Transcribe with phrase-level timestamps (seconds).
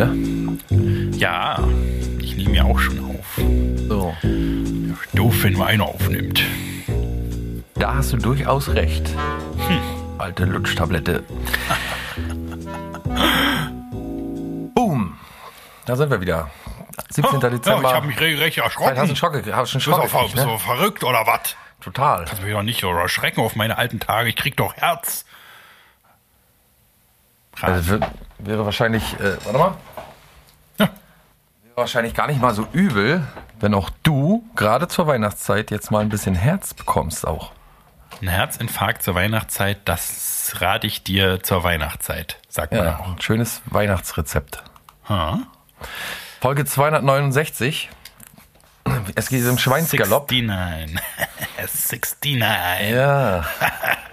[0.00, 0.60] aufnehmen,
[1.10, 1.16] ne?
[1.16, 1.58] Ja,
[2.20, 3.36] ich nehme ja auch schon auf.
[3.88, 4.14] So.
[5.14, 6.42] Doof, wenn nur einer aufnimmt.
[7.74, 9.10] Da hast du durchaus recht.
[10.18, 11.22] Alte Lutschtablette.
[14.74, 15.18] Boom.
[15.86, 16.50] Da sind wir wieder.
[17.10, 17.40] 17.
[17.40, 17.88] Ja, Dezember.
[17.88, 18.98] ich habe mich regelrecht Vielleicht hast du erschrocken.
[19.00, 20.58] einen Schock, gekriegt- hast du einen Bist Schock ver gekriegt, bist du ne?
[20.58, 21.56] verrückt oder was?
[21.80, 22.24] Total.
[22.24, 24.28] Kannst mich doch nicht oder erschrecken auf meine alten Tage.
[24.30, 25.24] Ich krieg doch Herz.
[27.60, 28.04] Also, wird-
[28.38, 29.74] wäre wahrscheinlich, äh, warte mal.
[30.78, 30.86] Ja.
[31.62, 33.26] Wäre wahrscheinlich gar nicht mal so übel,
[33.60, 37.52] wenn auch du gerade zur Weihnachtszeit jetzt mal ein bisschen Herz bekommst auch.
[38.22, 43.08] Ein Herzinfarkt zur Weihnachtszeit, das rate ich dir zur Weihnachtszeit, sagt man Ja, auch.
[43.08, 44.62] ein schönes Weihnachtsrezept.
[45.08, 45.40] Ha?
[46.40, 47.90] Folge 269.
[49.14, 50.30] Es geht um Schweinsgalopp.
[50.30, 51.00] 69.
[52.32, 52.90] 69.
[52.90, 53.44] Ja.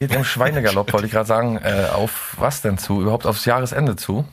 [0.00, 1.58] Geht um Schweinegalopp, wollte ich gerade sagen.
[1.62, 3.02] Äh, auf was denn zu?
[3.02, 4.24] Überhaupt aufs Jahresende zu?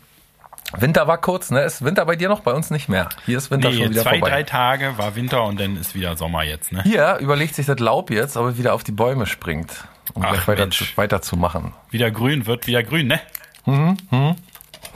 [0.77, 1.61] Winter war kurz, ne?
[1.61, 2.41] Ist Winter bei dir noch?
[2.41, 3.09] Bei uns nicht mehr.
[3.25, 4.29] Hier ist Winter Nee, schon wieder zwei, vorbei.
[4.29, 6.83] drei Tage war Winter und dann ist wieder Sommer jetzt, ne?
[6.83, 10.31] Hier überlegt sich das Laub jetzt, ob es wieder auf die Bäume springt, um Ach,
[10.33, 10.97] gleich weiter, Mensch.
[10.97, 11.73] weiterzumachen.
[11.91, 13.19] Wieder grün, wird wieder grün, ne?
[13.65, 13.97] Mhm,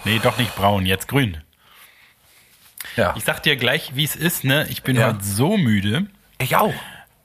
[0.05, 1.37] Nee, doch nicht braun, jetzt grün.
[2.95, 3.13] Ja.
[3.17, 4.65] Ich sag dir gleich, wie es ist, ne?
[4.69, 5.07] Ich bin Ja.
[5.09, 6.07] heute so müde.
[6.39, 6.73] Ich auch.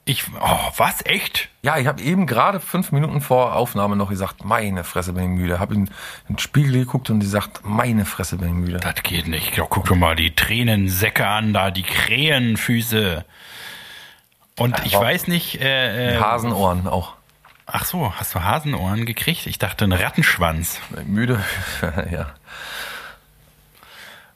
[0.07, 1.49] Ich, oh, was, echt?
[1.63, 5.41] Ja, ich habe eben gerade fünf Minuten vor Aufnahme noch gesagt, meine Fresse bin ich
[5.41, 5.59] müde.
[5.61, 5.91] Habe in
[6.29, 8.81] den Spiegel geguckt und die sagt, meine Fresse bin ich müde.
[8.81, 9.57] Das geht nicht.
[9.57, 13.25] Ja, guck doch mal die Tränensäcke an, da die Krähenfüße.
[14.59, 17.15] Und ich weiß nicht, äh, äh, Hasenohren auch.
[17.67, 19.47] ach so, hast du Hasenohren gekriegt?
[19.47, 20.81] Ich dachte, ein Rattenschwanz.
[21.07, 21.43] Müde,
[22.13, 22.27] ja.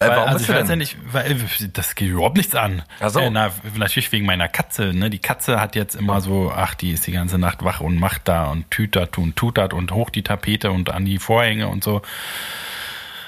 [0.00, 1.36] Äh, Weil, warum also ich weiß ja nicht, weil äh,
[1.72, 2.82] das geht überhaupt nichts an.
[3.00, 3.20] Ach so.
[3.20, 4.92] Äh, na, natürlich wegen meiner Katze.
[4.94, 5.10] Ne?
[5.10, 8.28] Die Katze hat jetzt immer so, ach, die ist die ganze Nacht wach und macht
[8.28, 12.02] da und tütert und tutert und hoch die Tapete und an die Vorhänge und so.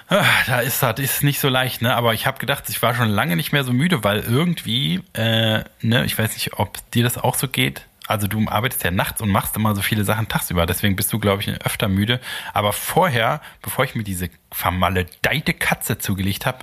[0.09, 1.95] Ah, Da ist das ist nicht so leicht, ne?
[1.95, 5.63] Aber ich habe gedacht, ich war schon lange nicht mehr so müde, weil irgendwie, äh,
[5.83, 7.87] ne, ich weiß nicht, ob dir das auch so geht.
[8.10, 11.21] Also du arbeitest ja nachts und machst immer so viele Sachen tagsüber, deswegen bist du,
[11.21, 12.21] glaube ich, öfter müde.
[12.53, 16.59] Aber vorher, bevor ich mir diese vermaledeite Katze zugelegt habe,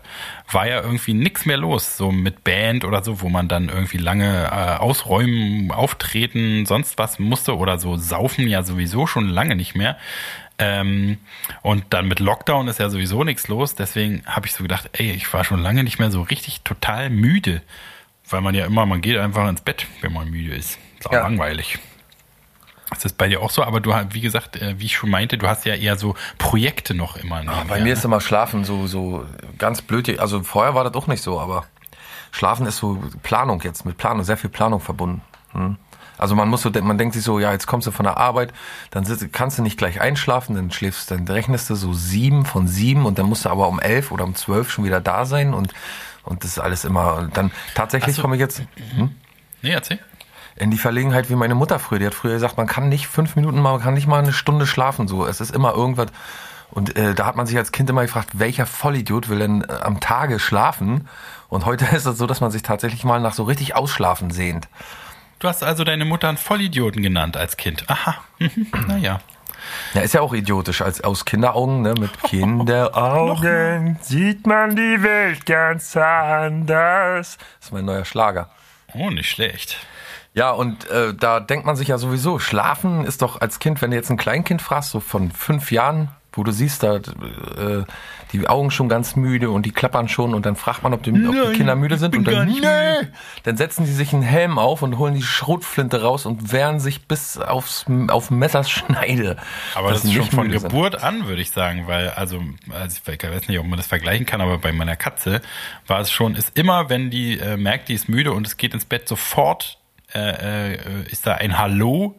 [0.51, 3.97] war ja irgendwie nix mehr los, so mit Band oder so, wo man dann irgendwie
[3.97, 9.73] lange äh, ausräumen, auftreten, sonst was musste oder so saufen ja sowieso schon lange nicht
[9.73, 9.97] mehr.
[10.59, 11.17] Ähm,
[11.61, 13.75] und dann mit Lockdown ist ja sowieso nichts los.
[13.75, 17.09] Deswegen habe ich so gedacht, ey, ich war schon lange nicht mehr so richtig total
[17.09, 17.61] müde.
[18.29, 20.77] Weil man ja immer, man geht einfach ins Bett, wenn man müde ist.
[20.99, 21.21] Ist auch Ja.
[21.21, 21.79] langweilig.
[22.91, 23.63] Ist das bei dir auch so?
[23.63, 26.15] Aber du hast, wie gesagt, äh, wie ich schon meinte, du hast ja eher so
[26.37, 27.39] Projekte noch immer.
[27.39, 27.91] Nebenher, bei mir ne?
[27.91, 29.25] ist immer Schlafen so, so
[29.57, 30.19] ganz blöd.
[30.19, 31.65] Also vorher war das auch nicht so, aber
[32.31, 35.21] Schlafen ist so Planung jetzt, mit Planung, sehr viel Planung verbunden.
[35.51, 35.77] Hm?
[36.17, 38.51] Also man muss so, man denkt sich so, ja, jetzt kommst du von der Arbeit,
[38.89, 42.67] dann sitzt, kannst du nicht gleich einschlafen, dann schläfst, dann rechnest du so sieben von
[42.67, 45.53] sieben und dann musst du aber um elf oder um zwölf schon wieder da sein
[45.53, 45.73] und
[46.23, 47.15] und das ist alles immer.
[47.17, 48.21] Und dann tatsächlich Ach so.
[48.23, 48.61] komme ich jetzt
[49.61, 49.99] Nee, erzähl.
[50.59, 51.99] In die Verlegenheit wie meine Mutter früher.
[51.99, 54.33] Die hat früher gesagt, man kann nicht fünf Minuten mal, man kann nicht mal eine
[54.33, 55.07] Stunde schlafen.
[55.07, 56.07] So, es ist immer irgendwas.
[56.69, 59.71] Und äh, da hat man sich als Kind immer gefragt, welcher Vollidiot will denn äh,
[59.81, 61.07] am Tage schlafen?
[61.49, 64.67] Und heute ist es so, dass man sich tatsächlich mal nach so richtig Ausschlafen sehnt.
[65.39, 67.85] Du hast also deine Mutter einen Vollidioten genannt als Kind.
[67.87, 68.15] Aha.
[68.87, 69.19] Naja.
[69.93, 71.93] Ja, ist ja auch idiotisch als aus Kinderaugen, ne?
[71.99, 77.37] Mit Kinderaugen sieht man die Welt ganz anders.
[77.37, 78.49] Das ist mein neuer Schlager.
[78.93, 79.77] Oh, nicht schlecht.
[80.37, 83.89] Ja, und äh, da denkt man sich ja sowieso, schlafen ist doch als Kind, wenn
[83.89, 87.85] du jetzt ein Kleinkind fragst, so von fünf Jahren, wo du siehst, da äh,
[88.31, 91.09] die Augen schon ganz müde und die klappern schon und dann fragt man, ob die,
[91.09, 93.07] ob die Kinder müde sind und dann, nee,
[93.45, 97.07] dann setzen die sich einen Helm auf und holen die Schrotflinte raus und wehren sich
[97.07, 99.37] bis aufs, auf Messers Schneide.
[99.73, 100.69] Aber das ist sie schon von müde sind.
[100.69, 104.27] Geburt an, würde ich sagen, weil, also, also ich weiß nicht, ob man das vergleichen
[104.27, 105.41] kann, aber bei meiner Katze
[105.87, 108.75] war es schon, ist immer, wenn die äh, merkt, die ist müde und es geht
[108.75, 109.79] ins Bett, sofort
[110.17, 110.77] äh, äh,
[111.11, 112.15] ist da ein Hallo,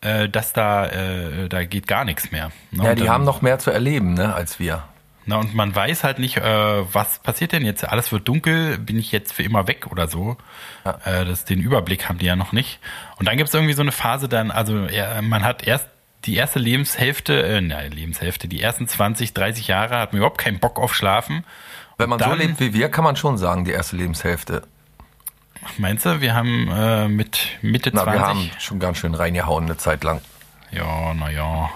[0.00, 2.50] äh, dass da, äh, da geht gar nichts mehr.
[2.70, 2.84] Ne?
[2.84, 4.84] Ja, die dann- haben noch mehr zu erleben, ne, als wir.
[5.26, 6.42] Na, und man weiß halt nicht, äh,
[6.94, 7.86] was passiert denn jetzt?
[7.86, 10.38] Alles wird dunkel, bin ich jetzt für immer weg oder so?
[11.04, 12.78] Äh, das, den Überblick haben die ja noch nicht.
[13.18, 15.86] Und dann gibt es irgendwie so eine Phase dann, also ja, man hat erst
[16.24, 20.60] die erste Lebenshälfte, äh, nein, Lebenshälfte, die ersten 20, 30 Jahre hat man überhaupt keinen
[20.60, 21.44] Bock auf Schlafen.
[21.98, 24.62] Wenn man so Dann- lebt wie wir, kann man schon sagen, die erste Lebenshälfte.
[25.78, 28.20] Meinst du, wir haben äh, mit Mitte Na, 20?
[28.20, 30.20] wir haben schon ganz schön reingehauen eine Zeit lang.
[30.70, 31.70] Ja, naja.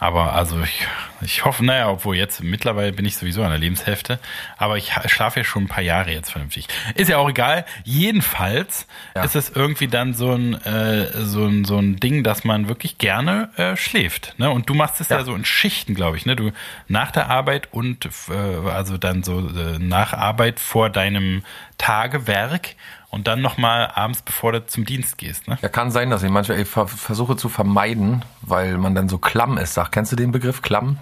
[0.00, 0.86] Aber also ich,
[1.20, 4.20] ich hoffe, naja, obwohl jetzt mittlerweile bin ich sowieso an der Lebenshälfte,
[4.56, 6.68] aber ich schlafe ja schon ein paar Jahre jetzt vernünftig.
[6.94, 7.64] Ist ja auch egal.
[7.84, 8.86] Jedenfalls
[9.16, 9.24] ja.
[9.24, 12.98] ist es irgendwie dann so ein, äh, so ein so ein Ding, dass man wirklich
[12.98, 14.34] gerne äh, schläft.
[14.38, 14.50] Ne?
[14.50, 15.18] Und du machst es ja.
[15.18, 16.26] ja so in Schichten, glaube ich.
[16.26, 16.36] Ne?
[16.36, 16.52] Du
[16.86, 21.42] nach der Arbeit und äh, also dann so äh, nach Arbeit vor deinem
[21.76, 22.76] Tagewerk
[23.10, 25.48] und dann nochmal abends, bevor du zum Dienst gehst.
[25.48, 25.58] Ne?
[25.62, 29.56] Ja, kann sein, dass ich manchmal ich versuche zu vermeiden, weil man dann so klamm
[29.58, 29.74] ist.
[29.74, 30.98] Sag, kennst du den Begriff klamm?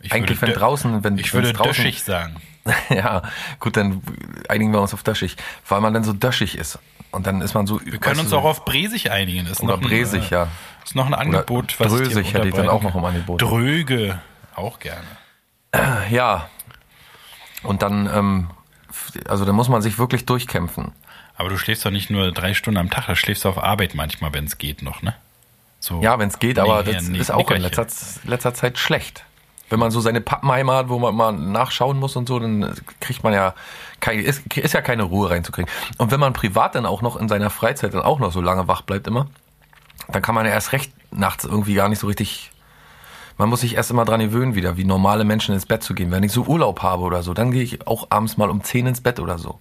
[0.00, 2.36] Ich Eigentlich, wenn draußen, wenn ich würde draußen, döschig sagen.
[2.90, 3.22] ja,
[3.60, 4.02] gut, dann
[4.48, 5.36] einigen wir uns auf döschig,
[5.68, 6.78] weil man dann so döschig ist.
[7.10, 7.80] Und dann ist man so.
[7.84, 9.46] Wir können uns so, auch auf bresig einigen.
[9.46, 10.48] Ist oder bresig, ja.
[10.84, 13.40] Ist noch ein Angebot, oder was Drösig ich hätte ich dann auch noch im Angebot.
[13.40, 14.20] Dröge,
[14.54, 15.06] auch gerne.
[16.10, 16.48] Ja.
[17.62, 18.50] Und dann ähm,
[19.28, 20.92] also da muss man sich wirklich durchkämpfen.
[21.36, 23.94] Aber du schläfst doch nicht nur drei Stunden am Tag, da schläfst du auf Arbeit
[23.94, 25.14] manchmal, wenn es geht noch, ne?
[25.80, 27.86] So ja, wenn es geht, aber das ist auch in letzter,
[28.24, 29.24] letzter, Zeit schlecht.
[29.68, 33.22] Wenn man so seine Pappenheimer hat, wo man mal nachschauen muss und so, dann kriegt
[33.22, 33.54] man ja
[34.00, 35.70] keine, ist, ist ja keine Ruhe reinzukriegen.
[35.98, 38.68] Und wenn man privat dann auch noch in seiner Freizeit dann auch noch so lange
[38.68, 39.26] wach bleibt immer,
[40.08, 42.50] dann kann man ja erst recht nachts irgendwie gar nicht so richtig
[43.36, 46.10] man muss sich erst immer dran gewöhnen, wieder wie normale Menschen ins Bett zu gehen.
[46.10, 48.86] Wenn ich so Urlaub habe oder so, dann gehe ich auch abends mal um 10
[48.86, 49.58] ins Bett oder so.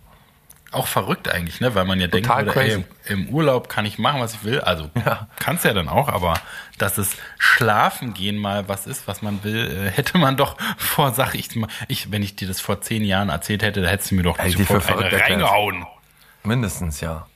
[0.72, 1.76] Auch verrückt eigentlich, ne?
[1.76, 4.60] Weil man ja Total denkt, ey, im Urlaub kann ich machen, was ich will.
[4.60, 5.28] Also ja.
[5.38, 6.34] kannst ja dann auch, aber
[6.80, 11.14] dass es Schlafen gehen mal was ist, was man will, äh, hätte man doch vor,
[11.14, 14.12] sag ich mal, ich, wenn ich dir das vor zehn Jahren erzählt hätte, da hättest
[14.12, 15.86] du mir doch ey, sofort eine reingehauen.
[16.44, 17.28] Mindestens, ja.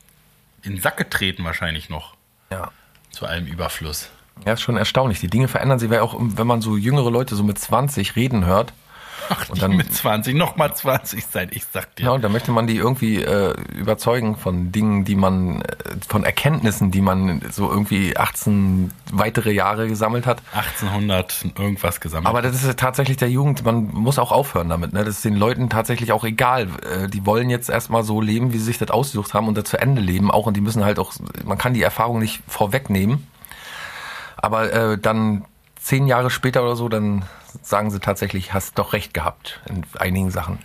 [0.64, 2.16] In den Sack getreten wahrscheinlich noch.
[2.50, 2.72] Ja.
[3.12, 4.10] Zu allem Überfluss.
[4.46, 5.20] Ja, ist schon erstaunlich.
[5.20, 8.46] Die Dinge verändern sich, weil auch, wenn man so jüngere Leute so mit 20 reden
[8.46, 8.74] hört.
[9.30, 12.06] Ach, und dann mit 20, nochmal 20 sein, ich sag dir.
[12.06, 15.66] Ja, und dann möchte man die irgendwie äh, überzeugen von Dingen, die man, äh,
[16.08, 20.42] von Erkenntnissen, die man so irgendwie 18 weitere Jahre gesammelt hat.
[20.54, 22.28] 1800 irgendwas gesammelt.
[22.28, 24.94] Aber das ist tatsächlich der Jugend, man muss auch aufhören damit.
[24.94, 25.04] Ne?
[25.04, 26.70] Das ist den Leuten tatsächlich auch egal.
[26.90, 29.66] Äh, die wollen jetzt erstmal so leben, wie sie sich das ausgesucht haben und da
[29.66, 30.46] zu Ende leben auch.
[30.46, 31.14] Und die müssen halt auch,
[31.44, 33.28] man kann die Erfahrung nicht vorwegnehmen.
[34.38, 35.46] Aber äh, dann
[35.76, 37.26] zehn Jahre später oder so, dann
[37.62, 40.60] sagen sie tatsächlich, hast doch recht gehabt in einigen Sachen.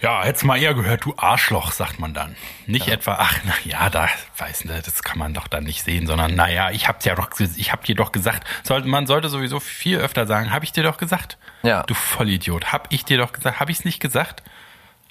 [0.00, 2.34] Ja, hätt's mal eher gehört, du Arschloch, sagt man dann.
[2.66, 2.94] Nicht ja.
[2.94, 4.08] etwa, ach, na ja, da,
[4.38, 7.28] weiß nicht, das kann man doch dann nicht sehen, sondern, naja, ich hab's ja doch,
[7.38, 8.46] ich hab dir doch gesagt.
[8.62, 11.36] Sollte, man sollte sowieso viel öfter sagen, hab ich dir doch gesagt.
[11.62, 11.82] Ja.
[11.82, 14.42] Du Vollidiot, hab ich dir doch gesagt, hab ich's nicht gesagt?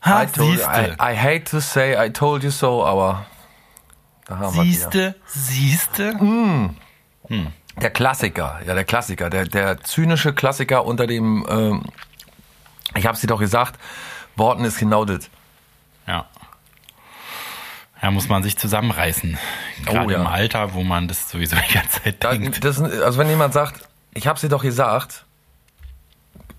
[0.02, 3.28] Ha, I, told, I, I hate to say I told you so, aber
[4.26, 6.14] da haben siehste, siehste.
[6.14, 6.76] Mm.
[7.30, 7.48] Hm.
[7.82, 11.84] Der Klassiker, ja, der Klassiker, der, der zynische Klassiker unter dem, ähm,
[12.96, 13.80] ich hab's dir doch gesagt,
[14.36, 15.30] Worten ist genau das.
[16.08, 16.26] Ja.
[18.02, 19.38] Ja, muss man sich zusammenreißen.
[19.86, 20.20] Gerade oh, ja.
[20.20, 22.64] im Alter, wo man das sowieso die ganze Zeit da, denkt.
[22.64, 25.26] Das, also wenn jemand sagt, ich hab's dir doch gesagt,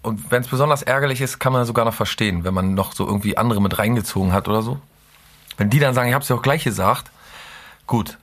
[0.02, 3.06] und wenn es besonders ärgerlich ist, kann man sogar noch verstehen, wenn man noch so
[3.06, 4.81] irgendwie andere mit reingezogen hat oder so.
[5.56, 7.11] Wenn die dann sagen, ich hab's dir auch gleich gesagt,
[7.87, 8.19] gut.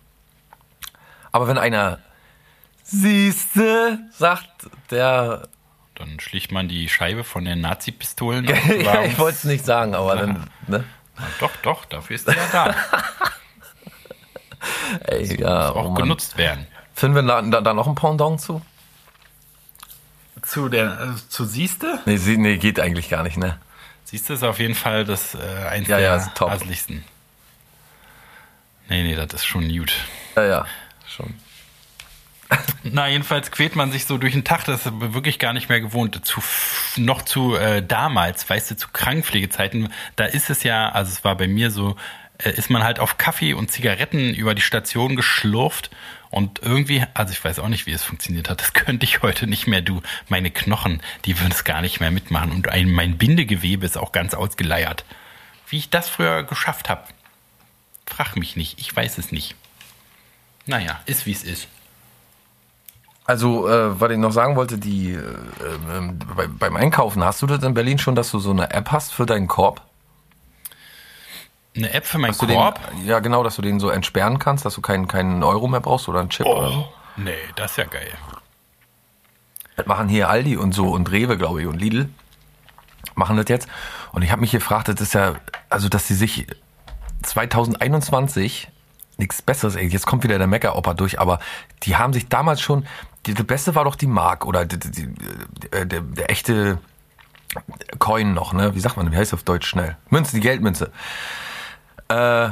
[1.32, 2.00] Aber wenn einer
[2.90, 5.50] Siehste, sagt der.
[5.96, 8.46] Dann schlicht man die Scheibe von den Nazi-Pistolen
[8.84, 10.22] ja, ich wollte es nicht sagen, aber ja.
[10.22, 10.50] dann.
[10.68, 10.84] Ne?
[11.40, 12.76] Doch, doch, dafür ist er ja da.
[15.08, 16.66] Ey, das ja, muss auch oh genutzt werden.
[16.94, 18.62] Finden wir da, da, da, noch ein Pendant zu?
[20.42, 22.00] Zu der, äh, zu Siehste?
[22.06, 23.60] Nee, sie, nee, geht eigentlich gar nicht, ne?
[24.06, 27.04] Siehste ist auf jeden Fall das äh, eins ja, der ja, aslichsten.
[28.88, 29.94] Nee, nee, das ist schon gut.
[30.36, 30.66] Ja, ja,
[31.06, 31.34] schon.
[32.84, 35.82] Na, jedenfalls quält man sich so durch den Tag, das ist wirklich gar nicht mehr
[35.82, 36.26] gewohnt.
[36.26, 36.42] Zu,
[36.98, 41.36] noch zu äh, damals, weißt du, zu Krankenpflegezeiten, da ist es ja, also es war
[41.36, 41.96] bei mir so,
[42.38, 45.90] äh, ist man halt auf Kaffee und Zigaretten über die Station geschlurft
[46.30, 49.48] und irgendwie, also ich weiß auch nicht, wie es funktioniert hat, das könnte ich heute
[49.48, 53.18] nicht mehr, du, meine Knochen, die würden es gar nicht mehr mitmachen und ein, mein
[53.18, 55.04] Bindegewebe ist auch ganz ausgeleiert.
[55.70, 57.04] Wie ich das früher geschafft habe,
[58.06, 59.56] frag mich nicht, ich weiß es nicht.
[60.66, 61.68] Naja, ist wie es ist.
[63.28, 67.46] Also, äh, was ich noch sagen wollte, die äh, äh, bei, beim Einkaufen, hast du
[67.46, 69.82] das in Berlin schon, dass du so eine App hast für deinen Korb?
[71.76, 72.80] Eine App für meinen Korb?
[72.92, 75.82] Den, ja, genau, dass du den so entsperren kannst, dass du keinen, keinen Euro mehr
[75.82, 76.90] brauchst oder einen Chip oh, oder so.
[77.18, 78.14] Nee, das ist ja geil.
[79.76, 82.10] Das machen hier Aldi und so und Rewe, glaube ich, und Lidl
[83.16, 83.68] machen das jetzt.
[84.14, 85.36] Und ich habe mich gefragt, das ist ja,
[85.70, 86.48] also dass sie sich
[87.24, 88.70] 2021
[89.18, 91.40] nichts Besseres, ey, jetzt kommt wieder der Mecker-Opa durch, aber
[91.84, 92.86] die haben sich damals schon,
[93.28, 95.04] die, die beste war doch die Mark oder die, die,
[95.72, 96.80] äh, der, der echte
[98.00, 98.74] Coin noch, ne?
[98.76, 99.98] Wie sagt man, wie heißt das auf Deutsch schnell?
[100.10, 100.92] Münze, die Geldmünze.
[102.10, 102.50] Äh,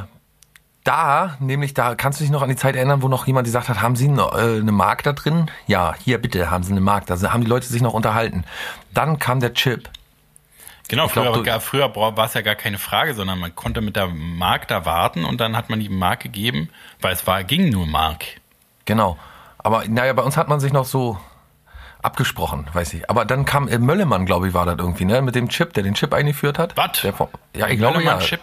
[0.84, 3.68] da, nämlich da, kannst du dich noch an die Zeit erinnern, wo noch jemand gesagt
[3.68, 5.50] hat, haben Sie eine, äh, eine Mark da drin?
[5.66, 7.06] Ja, hier bitte, haben Sie eine Mark.
[7.06, 8.44] Da haben die Leute sich noch unterhalten.
[8.94, 9.88] Dann kam der Chip.
[10.88, 13.80] Genau, glaub, früher, du- gar, früher war es ja gar keine Frage, sondern man konnte
[13.80, 16.68] mit der Mark da warten und dann hat man die Mark gegeben,
[17.00, 18.24] weil es war, ging nur Mark.
[18.84, 19.18] Genau.
[19.66, 21.18] Aber naja, bei uns hat man sich noch so
[22.00, 23.10] abgesprochen, weiß ich.
[23.10, 25.20] Aber dann kam äh, Möllemann, glaube ich, war das irgendwie, ne?
[25.22, 26.76] Mit dem Chip, der den Chip eingeführt hat.
[26.76, 27.02] Was?
[27.56, 28.20] Ja, ich glaube ja.
[28.20, 28.42] Chip.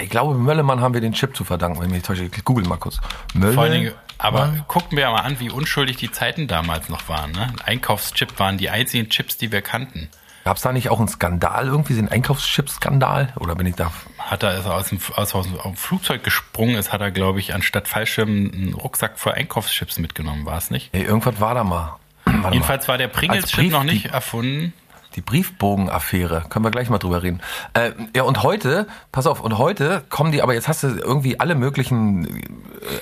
[0.00, 2.24] Ich glaube, Möllemann haben wir den Chip zu verdanken, wenn mich nicht täusche.
[2.24, 2.98] Ich google mal kurz.
[3.34, 7.10] Mölle Vor allen Dingen, aber gucken wir mal an, wie unschuldig die Zeiten damals noch
[7.10, 7.32] waren.
[7.32, 7.52] Ne?
[7.66, 10.08] Einkaufschip waren die einzigen Chips, die wir kannten.
[10.44, 13.32] Gab es da nicht auch einen Skandal irgendwie, den Einkaufschip-Skandal?
[13.40, 13.90] Oder bin ich da?
[14.18, 17.40] Hat er, als er aus dem, aus, aus dem Flugzeug gesprungen ist, hat er, glaube
[17.40, 20.90] ich, anstatt Fallschirm einen Rucksack voll Einkaufschips mitgenommen, war es nicht?
[20.92, 21.96] Ey, irgendwas war da mal.
[22.24, 22.52] Warte mal.
[22.52, 24.72] Jedenfalls war der Pringles-Chip noch nicht die- erfunden.
[25.16, 27.40] Die Briefbogen-Affäre, können wir gleich mal drüber reden.
[27.72, 31.38] Äh, ja, und heute, pass auf, und heute kommen die, aber jetzt hast du irgendwie
[31.38, 32.40] alle möglichen äh,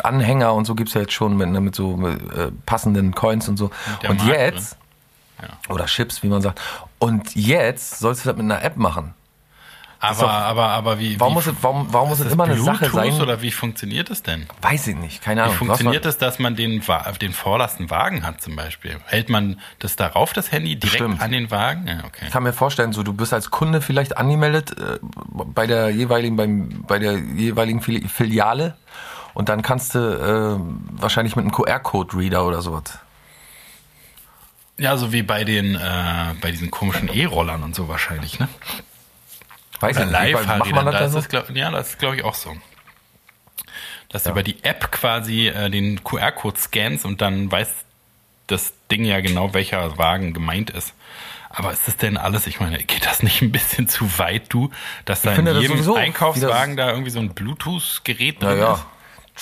[0.02, 3.49] Anhänger und so gibt's ja jetzt schon mit, ne, mit so mit, äh, passenden Coins
[3.49, 3.70] und so.
[4.06, 4.76] Und Mark jetzt,
[5.70, 6.61] oder Chips, wie man sagt,
[7.02, 9.14] und jetzt sollst du das mit einer App machen.
[10.04, 12.42] Aber, doch- aber, aber wie, Warum wie muss es, warum, warum muss es das immer
[12.42, 13.21] eine Bluetooth Sache sein?
[13.21, 14.49] oder wie funktioniert es denn?
[14.61, 15.56] Weiß ich nicht, keine Wie Ahnung.
[15.59, 16.82] funktioniert es, dass man den,
[17.21, 18.97] den vordersten Wagen hat zum Beispiel?
[19.06, 21.21] Hält man das darauf, das Handy, direkt Bestimmt.
[21.23, 21.87] an den Wagen?
[21.87, 22.25] Ja, okay.
[22.26, 24.99] Ich kann mir vorstellen, so du bist als Kunde vielleicht angemeldet äh,
[25.30, 28.75] bei der jeweiligen beim bei der jeweiligen Fili- Filiale
[29.35, 32.99] und dann kannst du äh, wahrscheinlich mit einem QR-Code-Reader oder sowas.
[34.79, 38.49] Ja, so wie bei den, äh, bei diesen komischen E-Rollern und so wahrscheinlich, ne?
[39.81, 40.12] Weiß ich nicht.
[40.12, 41.19] Macht man Leihfahrrädern, das da ist so?
[41.19, 42.57] das, glaub, ja, das ist, glaube ich, auch so.
[44.09, 47.69] Dass du über die App quasi äh, den QR-Code scannst und dann weiß
[48.47, 50.95] das Ding ja genau, welcher Wagen gemeint ist.
[51.49, 54.71] Aber ist das denn alles, ich meine, geht das nicht ein bisschen zu weit, du,
[55.05, 58.59] dass da in finde das jedem wie Einkaufswagen da irgendwie so ein Bluetooth-Gerät Ja, drin
[58.59, 58.75] ja.
[58.75, 58.85] ist?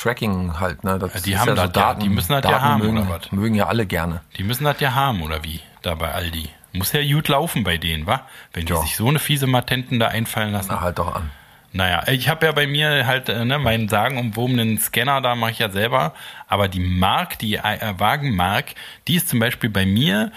[0.02, 0.98] Tracking halt, ne?
[0.98, 3.08] Das die haben ja das so ja, Daten, die müssen ja Daten haben, mögen, oder
[3.20, 3.32] was?
[3.32, 4.22] mögen ja alle gerne.
[4.36, 5.60] Die müssen das ja haben, oder wie?
[5.82, 6.48] Da bei Aldi.
[6.72, 8.22] Muss ja gut laufen bei denen, wa?
[8.52, 8.80] Wenn die Ja.
[8.80, 10.68] sich so eine fiese Matenten da einfallen lassen.
[10.70, 11.30] Na, halt doch an.
[11.72, 15.58] Naja, ich habe ja bei mir halt äh, ne, meinen sagenumwobenen Scanner, da mache ich
[15.60, 16.14] ja selber.
[16.48, 18.74] Aber die Mark, die äh, Wagenmark,
[19.06, 20.32] die ist zum Beispiel bei mir,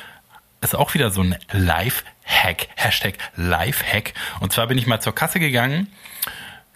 [0.61, 2.67] ist auch wieder so ein Life-Hack.
[2.75, 4.13] Hashtag Life-Hack.
[4.39, 5.87] Und zwar bin ich mal zur Kasse gegangen.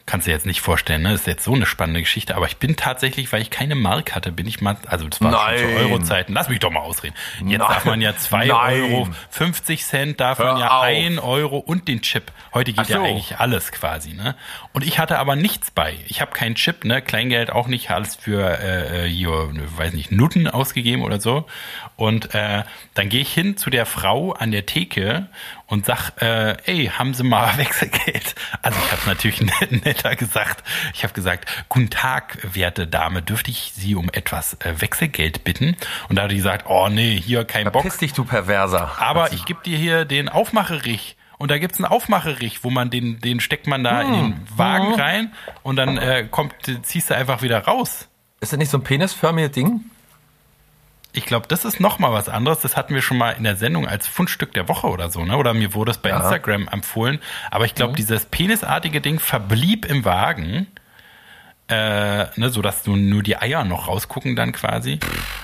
[0.07, 1.11] Kannst du dir jetzt nicht vorstellen, ne?
[1.11, 2.35] Das ist jetzt so eine spannende Geschichte.
[2.37, 5.31] Aber ich bin tatsächlich, weil ich keine Mark hatte, bin ich mal, also das war
[5.49, 5.77] schon zu Nein.
[5.77, 6.33] Euro-Zeiten.
[6.33, 7.13] Lass mich doch mal ausreden.
[7.45, 7.67] Jetzt Nein.
[7.67, 8.83] darf man ja zwei Nein.
[8.83, 10.83] Euro, 50 Cent darf Hör man ja auf.
[10.85, 12.31] ein Euro und den Chip.
[12.53, 13.03] Heute geht Ach ja so.
[13.03, 14.35] eigentlich alles quasi, ne?
[14.71, 15.97] Und ich hatte aber nichts bei.
[16.07, 17.01] Ich habe keinen Chip, ne?
[17.01, 21.45] Kleingeld auch nicht, alles für äh, äh, hier, ne, weiß nicht, Nutten ausgegeben oder so.
[21.97, 25.27] Und äh, dann gehe ich hin zu der Frau an der Theke
[25.67, 28.35] und sag, äh, ey, haben Sie mal Wechselgeld?
[28.61, 30.63] Also ich habe natürlich net- netter gesagt.
[30.93, 35.75] Ich habe gesagt, guten Tag, werte Dame, dürfte ich Sie um etwas äh, Wechselgeld bitten?
[36.09, 37.81] Und da hat die gesagt, oh nee, hier kein Bock.
[37.83, 38.91] Verpiss dich, du Perverser.
[38.99, 41.15] Aber ich gebe dir hier den Aufmacherich.
[41.37, 44.95] Und da gibt's einen Aufmacherich, wo man den, den steckt man da in den Wagen
[44.95, 48.07] rein und dann äh, kommt, ziehst du einfach wieder raus.
[48.39, 49.81] Ist das nicht so ein penisförmiges Ding?
[51.17, 52.59] Ich glaube, das ist noch mal was anderes.
[52.59, 55.35] Das hatten wir schon mal in der Sendung als Fundstück der Woche oder so, ne?
[55.35, 56.17] Oder mir wurde es bei Ja.
[56.17, 57.19] Instagram empfohlen.
[57.49, 60.67] Aber ich glaube, dieses penisartige Ding verblieb im Wagen.
[61.69, 64.99] Äh, ne, so dass du nur die Eier noch rausgucken dann quasi.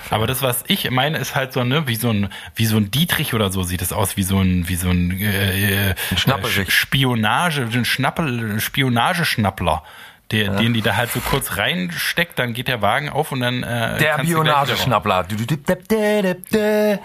[0.08, 2.90] Aber das, was ich meine, ist halt so, ne, wie so ein, wie so ein
[2.90, 6.70] Dietrich oder so sieht es aus, wie so ein, wie so ein, äh, äh, Schnapperich.
[6.72, 9.82] Spionage, ein Schnappel, Spionageschnappler.
[10.30, 13.62] Der, Den die da halt so kurz reinsteckt, dann geht der Wagen auf und dann
[13.62, 14.18] äh, Der.
[14.18, 15.26] Bionageschnappler.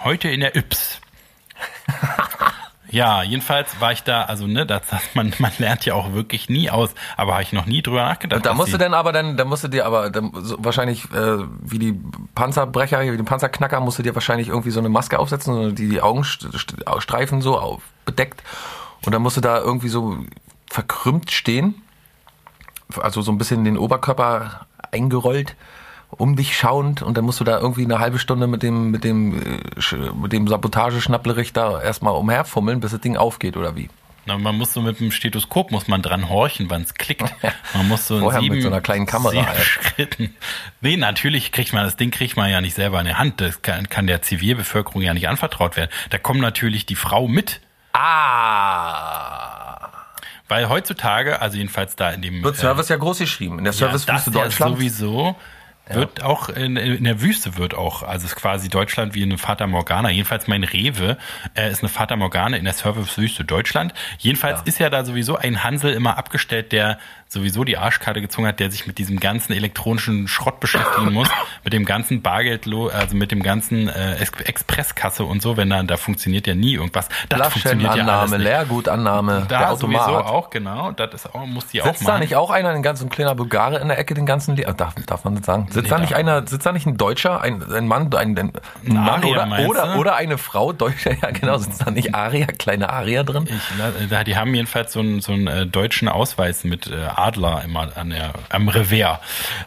[0.04, 1.00] Heute in der Yps.
[2.90, 6.48] ja, jedenfalls war ich da, also ne, das, das, man, man lernt ja auch wirklich
[6.48, 8.38] nie aus, aber habe ich noch nie drüber nachgedacht.
[8.38, 11.04] Und da musst du dann aber dann, da musst du dir aber dann, so, wahrscheinlich
[11.12, 12.00] äh, wie die
[12.34, 15.88] Panzerbrecher, wie die Panzerknacker, musst du dir wahrscheinlich irgendwie so eine Maske aufsetzen, so die
[15.88, 18.42] die Augenstreifen so auf, bedeckt
[19.04, 20.18] und dann musst du da irgendwie so
[20.68, 21.82] verkrümmt stehen,
[22.98, 25.56] also so ein bisschen den Oberkörper eingerollt,
[26.10, 29.04] um dich schauend und dann musst du da irgendwie eine halbe Stunde mit dem mit
[29.04, 33.88] dem äh, mit dem Sabotageschnapplerich da erstmal umherfummeln, bis das Ding aufgeht oder wie?
[34.26, 37.22] Na, man muss so mit dem Stethoskop muss man dran horchen, wann es klickt.
[37.74, 39.58] Man muss so Vorher mit sieben, so einer kleinen Kamera sieben halt.
[39.58, 40.36] Schritten.
[40.82, 43.40] Nee, natürlich kriegt man das Ding kriegt man ja nicht selber in der Hand.
[43.40, 45.90] Das kann, kann der Zivilbevölkerung ja nicht anvertraut werden.
[46.10, 47.60] Da kommt natürlich die Frau mit,
[47.92, 49.39] Ah!
[50.50, 53.58] Weil heutzutage, also jedenfalls da in dem Wird äh, Service ja groß geschrieben.
[53.58, 54.76] In der Servicewüste ja, das ja Deutschland.
[54.76, 55.36] sowieso
[55.94, 59.38] wird auch in, in der Wüste wird auch, also es ist quasi Deutschland wie eine
[59.38, 60.10] Fata Morgana.
[60.10, 61.16] Jedenfalls mein Rewe
[61.54, 63.92] äh, ist eine Fata Morgana in der Servicewüste Deutschland.
[64.18, 66.98] Jedenfalls ist ja da sowieso ein Hansel immer abgestellt, der
[67.32, 71.28] sowieso die Arschkarte gezogen hat, der sich mit diesem ganzen elektronischen Schrott beschäftigen muss,
[71.64, 75.96] mit dem ganzen Bargeld, also mit dem ganzen äh, Expresskasse und so, wenn da, da
[75.96, 77.08] funktioniert ja nie irgendwas.
[77.28, 78.42] Das funktioniert ja alles nicht.
[78.42, 80.06] Leergutannahme, da der Automat.
[80.06, 82.82] sowieso auch, genau, das ist auch, muss die auch Sitzt da nicht auch einer, ein
[82.82, 85.68] ganz ein kleiner Bulgare in der Ecke, den ganzen, Le darf, darf man das sagen?
[85.70, 88.38] Sitzt nee, da nicht einer, sitzt da nicht ein Deutscher, ein, ein Mann, ein, ein,
[88.38, 88.52] ein
[88.92, 92.90] Mann Aria, oder, oder, oder eine Frau, Deutscher, ja genau, sitzt da nicht Aria, kleine
[92.90, 93.48] Aria drin?
[93.48, 97.96] Ich, die haben jedenfalls so einen, so einen äh, deutschen Ausweis mit äh, Adler immer
[97.96, 99.18] an der, am Revers.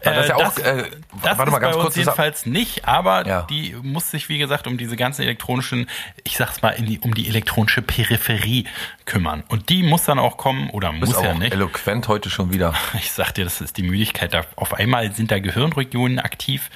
[0.04, 0.90] das ist ja auch, äh,
[1.22, 1.96] das warte mal ganz kurz.
[1.96, 3.42] jedenfalls nicht, aber ja.
[3.50, 5.90] die muss sich, wie gesagt, um diese ganzen elektronischen,
[6.24, 8.66] ich sag's mal, die, um die elektronische Peripherie
[9.06, 9.44] kümmern.
[9.48, 11.54] Und die muss dann auch kommen, oder muss Bist ja nicht.
[11.54, 12.74] eloquent heute schon wieder.
[13.04, 14.34] Ich sag dir, das ist die Müdigkeit.
[14.34, 16.70] Da, auf einmal sind da Gehirnregionen aktiv,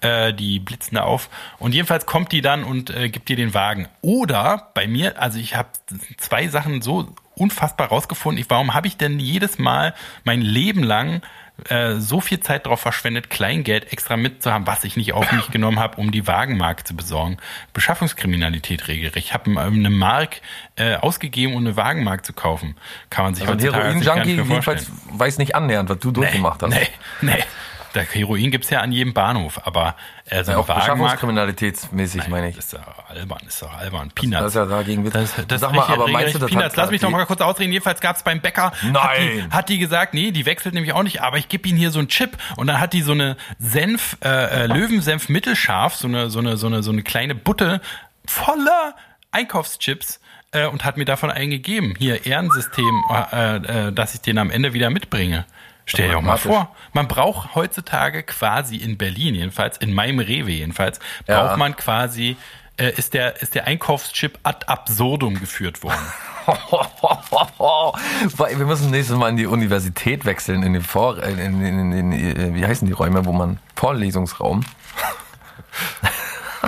[0.00, 1.28] äh, die blitzen da auf.
[1.58, 3.88] Und jedenfalls kommt die dann und äh, gibt dir den Wagen.
[4.00, 5.68] Oder bei mir, also ich habe
[6.16, 8.40] zwei Sachen so unfassbar rausgefunden.
[8.40, 11.22] Ich, warum habe ich denn jedes Mal mein Leben lang
[11.68, 15.78] äh, so viel Zeit darauf verschwendet, Kleingeld extra mitzuhaben, was ich nicht auf mich genommen
[15.78, 17.36] habe, um die Wagenmark zu besorgen.
[17.72, 19.16] Beschaffungskriminalität regelrecht.
[19.16, 20.40] Ich habe eine Mark
[20.74, 22.74] äh, ausgegeben, um eine Wagenmark zu kaufen.
[23.08, 26.70] Kann man sich also heutzutage Heroin-Junkie jedenfalls weiß nicht annähernd, was du nee, durchgemacht hast.
[26.70, 26.88] Nee,
[27.20, 27.44] nee.
[27.94, 29.94] Der Heroin gibt's ja an jedem Bahnhof, aber
[30.28, 32.56] äh, so ja, auch Beschaffungskriminalitätsmäßig Nein, meine ich.
[32.56, 34.10] Das ist ja albern, ist doch albern.
[34.10, 34.40] Peanuts.
[34.42, 37.02] Das, ist ja dagegen das, das Sag mal, aber meinst du, das Peanuts, lass mich
[37.02, 37.72] noch mal kurz ausreden.
[37.72, 38.72] Jedenfalls gab's beim Bäcker.
[38.82, 38.94] Nein.
[38.94, 41.78] Hat die, hat die gesagt, nee, die wechselt nämlich auch nicht, aber ich gebe ihnen
[41.78, 45.94] hier so einen Chip und dann hat die so eine Senf, äh, äh, Löwensenf mittelscharf,
[45.94, 47.80] so eine, so eine, so eine, so eine kleine Butte
[48.26, 48.94] voller
[49.30, 50.20] Einkaufschips
[50.52, 51.94] äh, und hat mir davon einen gegeben.
[51.98, 55.44] Hier Ehrensystem, äh, äh, dass ich den am Ende wieder mitbringe.
[55.86, 60.50] Stell dir auch mal vor, man braucht heutzutage quasi in Berlin, jedenfalls, in meinem Rewe
[60.50, 61.56] jedenfalls, braucht ja.
[61.56, 62.36] man quasi,
[62.78, 66.00] äh, ist, der, ist der Einkaufschip ad absurdum geführt worden.
[68.36, 72.54] Wir müssen nächstes Mal in die Universität wechseln, in den Vor, in, in, in, in
[72.54, 74.64] wie heißen die Räume, wo man, Vorlesungsraum.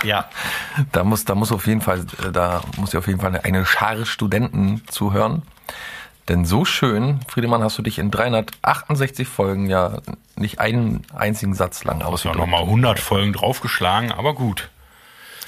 [0.05, 0.29] Ja.
[0.92, 4.05] Da muss, da muss auf jeden Fall, da muss ja auf jeden Fall eine Schar
[4.05, 5.40] Studenten zuhören.
[6.28, 9.98] Denn so schön, Friedemann, hast du dich in 368 Folgen ja
[10.34, 12.36] nicht einen einzigen Satz lang ausgedrückt.
[12.36, 14.68] Du hast ja nochmal 100 Folgen draufgeschlagen, aber gut.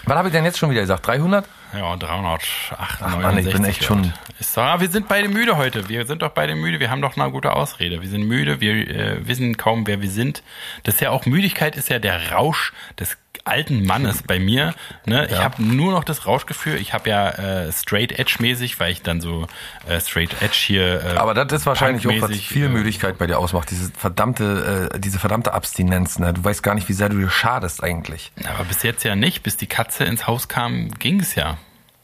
[0.05, 1.07] Was habe ich denn jetzt schon wieder gesagt?
[1.07, 1.45] 300?
[1.75, 2.79] Ja, 368.
[2.79, 4.13] Ach Mann, ich bin echt schon.
[4.39, 5.89] Ist so, wir sind beide müde heute.
[5.89, 6.81] Wir sind doch beide müde.
[6.81, 8.01] Wir haben doch eine gute Ausrede.
[8.01, 8.61] Wir sind müde.
[8.61, 10.43] Wir äh, wissen kaum, wer wir sind.
[10.85, 14.75] Das ist ja auch Müdigkeit ist ja der Rausch des alten Mannes bei mir.
[15.07, 15.27] Ne?
[15.29, 15.37] Ja.
[15.37, 16.77] Ich habe nur noch das Rauschgefühl.
[16.77, 19.47] Ich habe ja äh, Straight Edge mäßig, weil ich dann so
[19.89, 21.05] äh, Straight Edge hier.
[21.05, 23.71] Äh, Aber das ist wahrscheinlich auch was viel äh, Müdigkeit bei dir ausmacht.
[23.71, 26.19] Diese verdammte, äh, diese verdammte Abstinenz.
[26.19, 26.33] Ne?
[26.33, 28.33] Du weißt gar nicht, wie sehr du dir schadest eigentlich.
[28.55, 29.43] Aber bis jetzt ja nicht.
[29.43, 31.59] Bis die Katze ins Haus kam, ging es ja.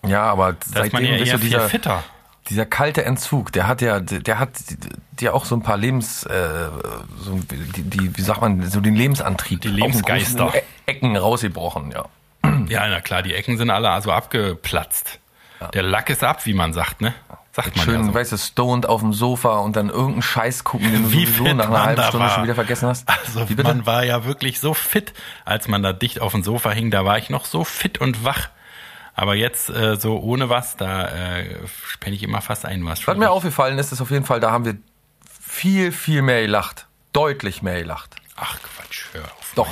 [0.07, 2.05] Ja, aber da seitdem ja bist du dieser, fitter
[2.49, 4.51] dieser kalte Entzug, der hat ja, der hat
[5.13, 6.69] dir auch so ein paar Lebens, äh,
[7.19, 12.05] so, die, die, wie sagt man, so den Lebensantrieb, die Lebensgeister, e Ecken rausgebrochen, ja.
[12.69, 15.19] Ja, na klar, die Ecken sind alle also abgeplatzt.
[15.61, 15.69] Ja.
[15.69, 17.15] Der Lack ist ab, wie man sagt, ne?
[17.53, 18.15] Sagt man Schön, ja so.
[18.15, 21.55] weißt du, stoned auf dem Sofa und dann irgendeinen Scheiß gucken, den du wie sowieso
[21.55, 22.35] nach einer halben Stunde war.
[22.35, 23.09] schon wieder vergessen hast.
[23.09, 26.91] Also man war ja wirklich so fit, als man da dicht auf dem Sofa hing,
[26.91, 28.49] da war ich noch so fit und wach.
[29.15, 31.57] Aber jetzt äh, so ohne was, da äh,
[32.01, 32.85] penne ich immer fast ein.
[32.85, 34.77] Was, was mir aufgefallen ist, ist auf jeden Fall, da haben wir
[35.41, 36.89] viel, viel mehr gelacht.
[37.13, 38.17] Deutlich mehr gelacht.
[38.37, 39.53] Ach Quatsch, hör auf.
[39.55, 39.69] Doch,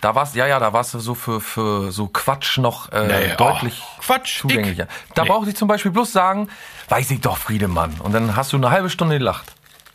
[0.00, 3.36] da war's, ja, ja, da warst du so für, für so Quatsch noch äh, nee,
[3.36, 4.84] deutlich oh, Quatsch, zugänglicher.
[4.84, 5.28] Ich, da nee.
[5.28, 6.48] brauchte ich zum Beispiel bloß sagen,
[6.88, 8.00] weiß ich doch, Friedemann.
[8.00, 9.52] Und dann hast du eine halbe Stunde gelacht.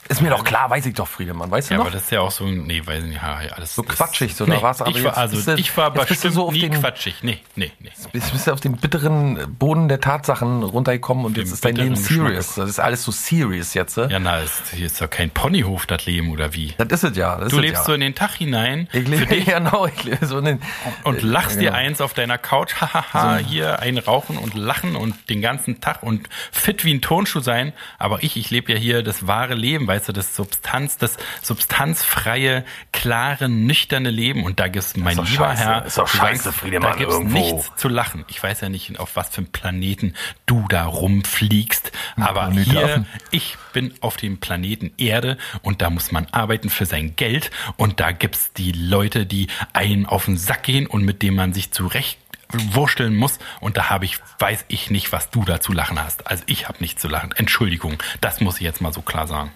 [0.09, 1.85] Ist mir doch klar, weiß ich doch, Friedemann, weißt du ja, noch?
[1.85, 3.73] aber das ist ja auch so, nee, weiß nicht, ja, alles.
[3.75, 6.51] So quatschig, so, nee, da war's aber ich war, also, jetzt, ich war bestimmt so
[6.51, 7.89] nie den, quatschig, nee, nee, nee.
[8.11, 11.95] Bist, bist du auf den bitteren Boden der Tatsachen runtergekommen und jetzt ist dein Leben
[11.95, 12.55] serious.
[12.55, 16.05] Das ist alles so serious jetzt, Ja, na, ist, hier ist doch kein Ponyhof, das
[16.05, 16.73] Leben, oder wie?
[16.77, 17.37] Das ist es ja.
[17.37, 17.85] du lebst ja.
[17.85, 18.89] so in den Tag hinein.
[18.91, 20.61] Ich lebe, dich, genau, ich lebe so in den,
[21.03, 21.71] Und lachst ja, genau.
[21.71, 23.45] dir eins auf deiner Couch, hahaha, so.
[23.45, 27.73] hier ein Rauchen und Lachen und den ganzen Tag und fit wie ein Turnschuh sein.
[27.97, 32.65] Aber ich, ich lebe ja hier das wahre Leben, weißt du, das Substanz das substanzfreie,
[32.91, 34.43] klare, nüchterne Leben.
[34.43, 35.63] Und da gibt's, mein lieber scheiße.
[35.63, 37.37] Herr, ist doch scheiße, weißt, Friedemann, da gibt's irgendwo.
[37.37, 38.25] nichts zu lachen.
[38.27, 43.57] Ich weiß ja nicht, auf was für einem Planeten du da rumfliegst, aber hier, ich
[43.73, 48.11] bin auf dem Planeten Erde und da muss man arbeiten für sein Geld und da
[48.11, 52.17] gibt's die Leute, die einen auf den Sack gehen und mit dem man sich zurecht
[52.53, 56.27] wursteln muss und da habe ich, weiß ich nicht, was du da zu lachen hast.
[56.27, 57.31] Also ich habe nichts zu lachen.
[57.35, 59.51] Entschuldigung, das muss ich jetzt mal so klar sagen.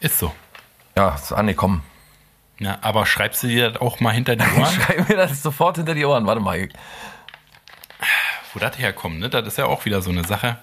[0.00, 0.32] Ist so.
[0.96, 1.82] Ja, ist angekommen.
[2.58, 4.72] Ja, aber schreibst du dir das auch mal hinter die Ohren?
[4.72, 6.26] Schreib mir das sofort hinter die Ohren.
[6.26, 6.68] Warte mal.
[8.52, 9.28] Wo das herkommt, ne?
[9.28, 10.58] Das ist ja auch wieder so eine Sache.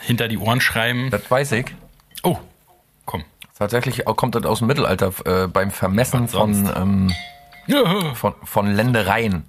[0.00, 1.10] Hinter die Ohren schreiben.
[1.10, 1.74] Das weiß ich.
[2.22, 2.38] Oh,
[3.04, 3.24] komm.
[3.58, 7.12] Tatsächlich kommt das aus dem Mittelalter äh, beim Vermessen von, ähm,
[8.14, 9.44] von, von Ländereien.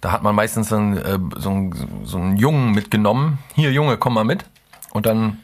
[0.00, 3.38] Da hat man meistens einen, äh, so, einen, so einen Jungen mitgenommen.
[3.54, 4.44] Hier, Junge, komm mal mit.
[4.90, 5.38] Und dann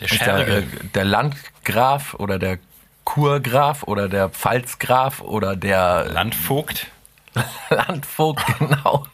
[0.00, 0.62] Der der, äh,
[0.94, 2.58] der Landgraf oder der
[3.04, 6.88] Kurgraf oder der Pfalzgraf oder der Landvogt.
[7.70, 9.06] Landvogt, genau.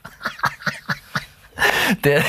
[2.04, 2.24] Der,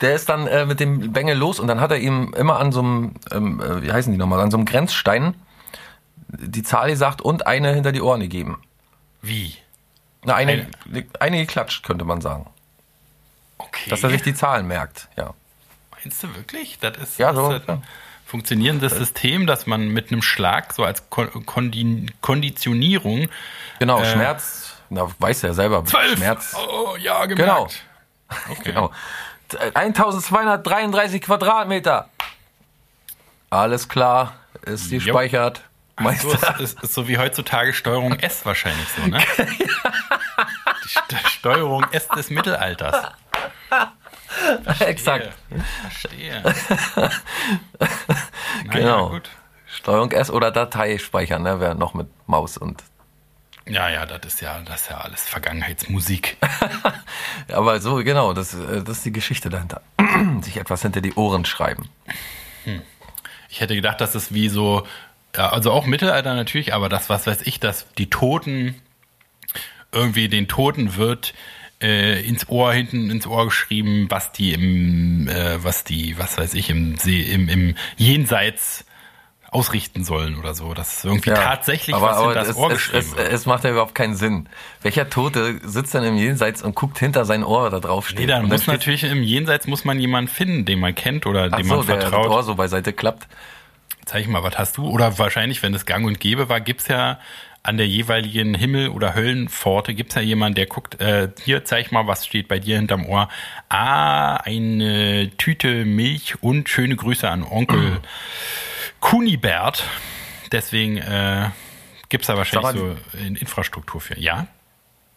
[0.00, 2.72] der ist dann äh, mit dem Bengel los und dann hat er ihm immer an
[2.72, 5.34] so einem, ähm, äh, wie heißen die nochmal, an so einem Grenzstein
[6.28, 8.62] die Zahl gesagt und eine hinter die Ohren gegeben.
[9.22, 9.56] Wie?
[10.24, 10.66] Na, eine,
[11.20, 12.46] eine geklatscht, könnte man sagen.
[13.56, 13.90] Okay.
[13.90, 15.34] Dass er sich die Zahlen merkt, ja.
[16.08, 16.78] Meinst du wirklich?
[16.78, 17.74] Das ist, Ja, das so, ist ja.
[17.74, 17.82] ein
[18.24, 23.28] funktionierendes System, dass man mit einem Schlag so als Kon Kondi Konditionierung
[23.78, 25.84] Genau, Schmerz, na, weiß er selber.
[25.86, 26.56] Schmerz.
[26.56, 27.36] Oh, ja, gemerkt.
[27.36, 28.48] Genau.
[28.48, 28.62] Okay.
[28.64, 28.90] Genau.
[29.74, 32.08] 1233 Quadratmeter.
[33.50, 35.62] Alles klar, ist gespeichert.
[35.98, 36.54] So Meister.
[36.58, 39.18] ist, ist, ist so wie heutzutage Steuerung S wahrscheinlich so, ne?
[40.84, 43.12] Die St Steuerung S des Mittelalters.
[44.80, 45.32] Exakt.
[45.82, 46.42] Verstehe.
[48.70, 49.10] Genau.
[49.10, 49.30] gut.
[49.66, 51.60] Steuerung S oder Datei speichern, ne?
[51.60, 52.82] Wäre noch mit Maus und.
[53.66, 56.38] Ja, ja, das ist ja, das ist ja alles Vergangenheitsmusik.
[57.52, 59.82] Aber so, genau, das, äh, das ist die Geschichte dahinter.
[60.40, 61.88] Sich etwas hinter die Ohren schreiben.
[63.50, 64.86] Ich hätte gedacht, dass es wie so,
[65.36, 68.80] ja, also auch Mittelalter natürlich, aber das, was weiß ich, dass die Toten
[69.92, 71.34] irgendwie den Toten wird
[71.82, 76.54] äh, ins Ohr hinten ins Ohr geschrieben, was die im, äh, was die, was weiß
[76.54, 78.84] ich, im See, im, im Jenseits
[79.50, 80.74] ausrichten sollen oder so.
[80.74, 83.64] Dass irgendwie tatsächlich aber, was aber hinter das es, Ohr es, geschrieben es, es macht
[83.64, 84.48] ja überhaupt keinen Sinn.
[84.82, 88.20] Welcher Tote sitzt dann im Jenseits und guckt hinter sein Ohr da drauf steht?
[88.20, 91.24] Nee, dann und muss steht- natürlich im Jenseits muss man jemanden finden, den man kennt
[91.26, 92.30] oder Ach dem so, man der das vertraut.
[92.30, 93.26] Ohr so beiseite klappt.
[94.04, 94.88] Zeig mal, was hast du?
[94.88, 97.18] Oder wahrscheinlich, wenn es gang und gäbe war, gibt's ja
[97.68, 102.06] an der jeweiligen Himmel- oder Höllenpforte, gibt's ja jemanden, der guckt, äh, hier, zeig mal,
[102.06, 103.28] was steht bei dir hinterm Ohr.
[103.68, 108.00] Ah, eine Tüte Milch und schöne Grüße an Onkel
[109.00, 109.84] Kunibert.
[110.50, 111.50] Deswegen äh,
[112.08, 114.18] gibt's da wahrscheinlich so in Infrastruktur für.
[114.18, 114.46] Ja?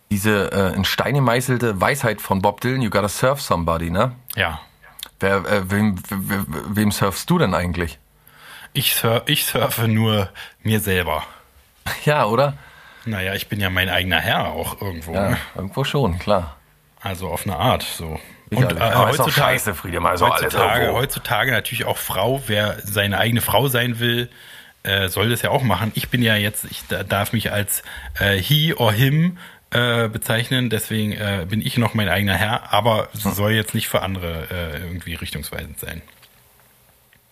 [0.09, 4.11] Diese äh, in Stein gemeißelte Weisheit von Bob Dylan, you gotta serve somebody, ne?
[4.35, 4.59] Ja.
[5.21, 7.97] Wer, äh, wem, wem, wem surfst du denn eigentlich?
[8.73, 10.29] Ich, sur ich surfe nur
[10.63, 11.23] mir selber.
[12.05, 12.53] Ja, oder?
[13.05, 15.13] Naja, ich bin ja mein eigener Herr auch irgendwo.
[15.13, 15.37] Ja, Ne?
[15.55, 16.57] irgendwo schon, klar.
[17.01, 18.19] Also auf eine Art so.
[18.51, 18.77] Sicherlich.
[18.79, 23.67] äh, Aber ist doch scheiße, alles heutzutage, heutzutage natürlich auch Frau, wer seine eigene Frau
[23.69, 24.29] sein will,
[24.83, 25.91] äh, soll das ja auch machen.
[25.95, 27.81] Ich bin ja jetzt, ich da- darf mich als
[28.19, 29.37] äh, he or him
[29.71, 33.31] äh, bezeichnen, deswegen äh, bin ich noch mein eigener Herr, aber Hm.
[33.31, 36.01] soll jetzt nicht für andere äh, irgendwie richtungsweisend sein.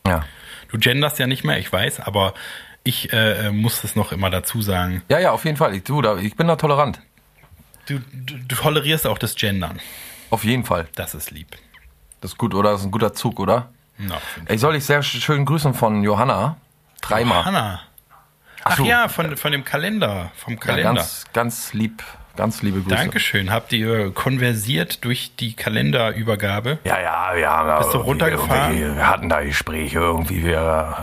[0.07, 0.23] Ja.
[0.71, 2.33] Du genderst ja nicht mehr, ich weiß, aber
[2.83, 5.03] ich äh, muss es noch immer dazu sagen.
[5.09, 5.75] Ja, ja, auf jeden Fall.
[5.75, 6.99] Ich, du, da, ich bin da tolerant.
[7.87, 9.79] Du, du, du tolerierst auch das Gendern.
[10.29, 10.87] Auf jeden Fall.
[10.95, 11.47] Das ist lieb.
[12.21, 12.71] Das ist gut, oder?
[12.71, 13.69] Das ist ein guter Zug, oder?
[13.97, 14.17] Na.
[14.47, 16.57] Ich soll dich sehr sch- schön grüßen von Johanna.
[17.01, 17.45] Dreimal.
[17.45, 17.81] Hanna.
[18.63, 18.83] Ach, so.
[18.85, 20.31] ja, von, von dem Kalender.
[20.35, 20.93] Vom Ja, Kalender.
[20.95, 22.03] ganz, ganz lieb,
[22.39, 22.95] ganz liebe Grüße.
[22.95, 23.51] Dankeschön.
[23.51, 26.79] Habt ihr konversiert durch die Kalenderübergabe?
[26.83, 28.77] Ja, ja, wir haben da Bist du runtergefahren?
[28.95, 30.43] Wir hatten da Gespräche irgendwie.
[30.43, 30.59] Wir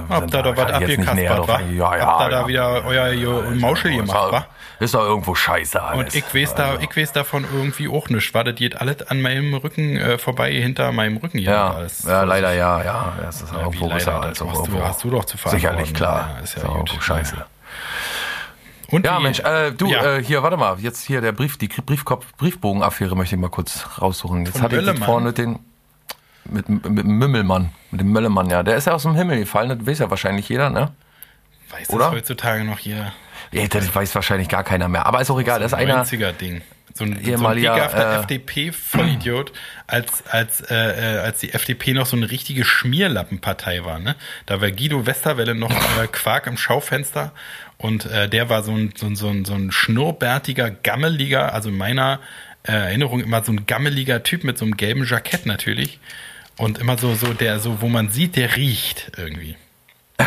[0.08, 1.60] Habt da was nicht näher abgekaspert, wa?
[1.72, 2.06] Ja, ja.
[2.06, 2.48] Habt da ja.
[2.48, 4.46] wieder euer, euer Mauschel gemacht, doch- wa?
[4.78, 5.98] Ist doch irgendwo scheiße alles.
[5.98, 8.34] Und ich weiß da, Also, ich weiß davon irgendwie auch nicht.
[8.34, 11.50] War das jetzt alles an meinem Rücken äh, vorbei, hinter meinem Rücken hier?
[11.50, 13.12] Ja, ja, leider ja, ja.
[13.22, 14.20] Das ist Ja, irgendwo ja leider?
[14.28, 15.76] Das auch hast du- hast du doch zu verantworten.
[15.76, 16.28] Sicherlich, klar.
[16.36, 16.76] Ja, ist ja Ist gut.
[16.76, 17.36] irgendwo scheiße.
[18.90, 20.16] Und Ja, Mensch, äh, du, Ja.
[20.16, 23.86] äh, hier, warte mal, jetzt hier der Brief, die Briefkopf, Briefbogenaffäre möchte ich mal kurz
[24.00, 24.44] raussuchen.
[24.46, 25.58] Jetzt Von hatte ich das vorne den,
[26.44, 28.62] mit, mit dem Mümmelmann, mit dem Möllemann, ja.
[28.62, 30.92] Der ist ja aus dem Himmel gefallen, das weiß ja wahrscheinlich jeder, ne?
[31.70, 32.06] weiß oder?
[32.06, 33.12] das heutzutage noch hier?
[33.52, 35.06] Ja, das weiß wahrscheinlich gar keiner mehr.
[35.06, 36.62] Aber ist auch egal, das ist ein einer, 90er-Ding.
[36.94, 39.52] So ein, so ein ehemaliger, äh, FDP-Vollidiot,
[39.86, 43.98] als, als, äh, äh, als die FDP noch so eine richtige Schmierlappenpartei war.
[43.98, 44.16] Ne?
[44.46, 47.32] Da war Guido Westerwelle noch äh, Quark im Schaufenster
[47.78, 51.68] und äh, der war so ein, so, ein, so, ein, so ein schnurrbärtiger, gammeliger, also
[51.68, 52.20] in meiner
[52.62, 56.00] äh, Erinnerung immer so ein gammeliger Typ mit so einem gelben Jackett natürlich.
[56.56, 59.56] Und immer so, so der, so, wo man sieht, der riecht irgendwie.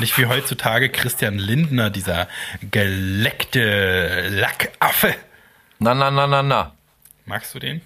[0.00, 2.28] Nicht wie heutzutage Christian Lindner, dieser
[2.70, 5.14] geleckte Lackaffe.
[5.80, 6.74] na, na, na, na, na.
[7.26, 7.80] Magst du den?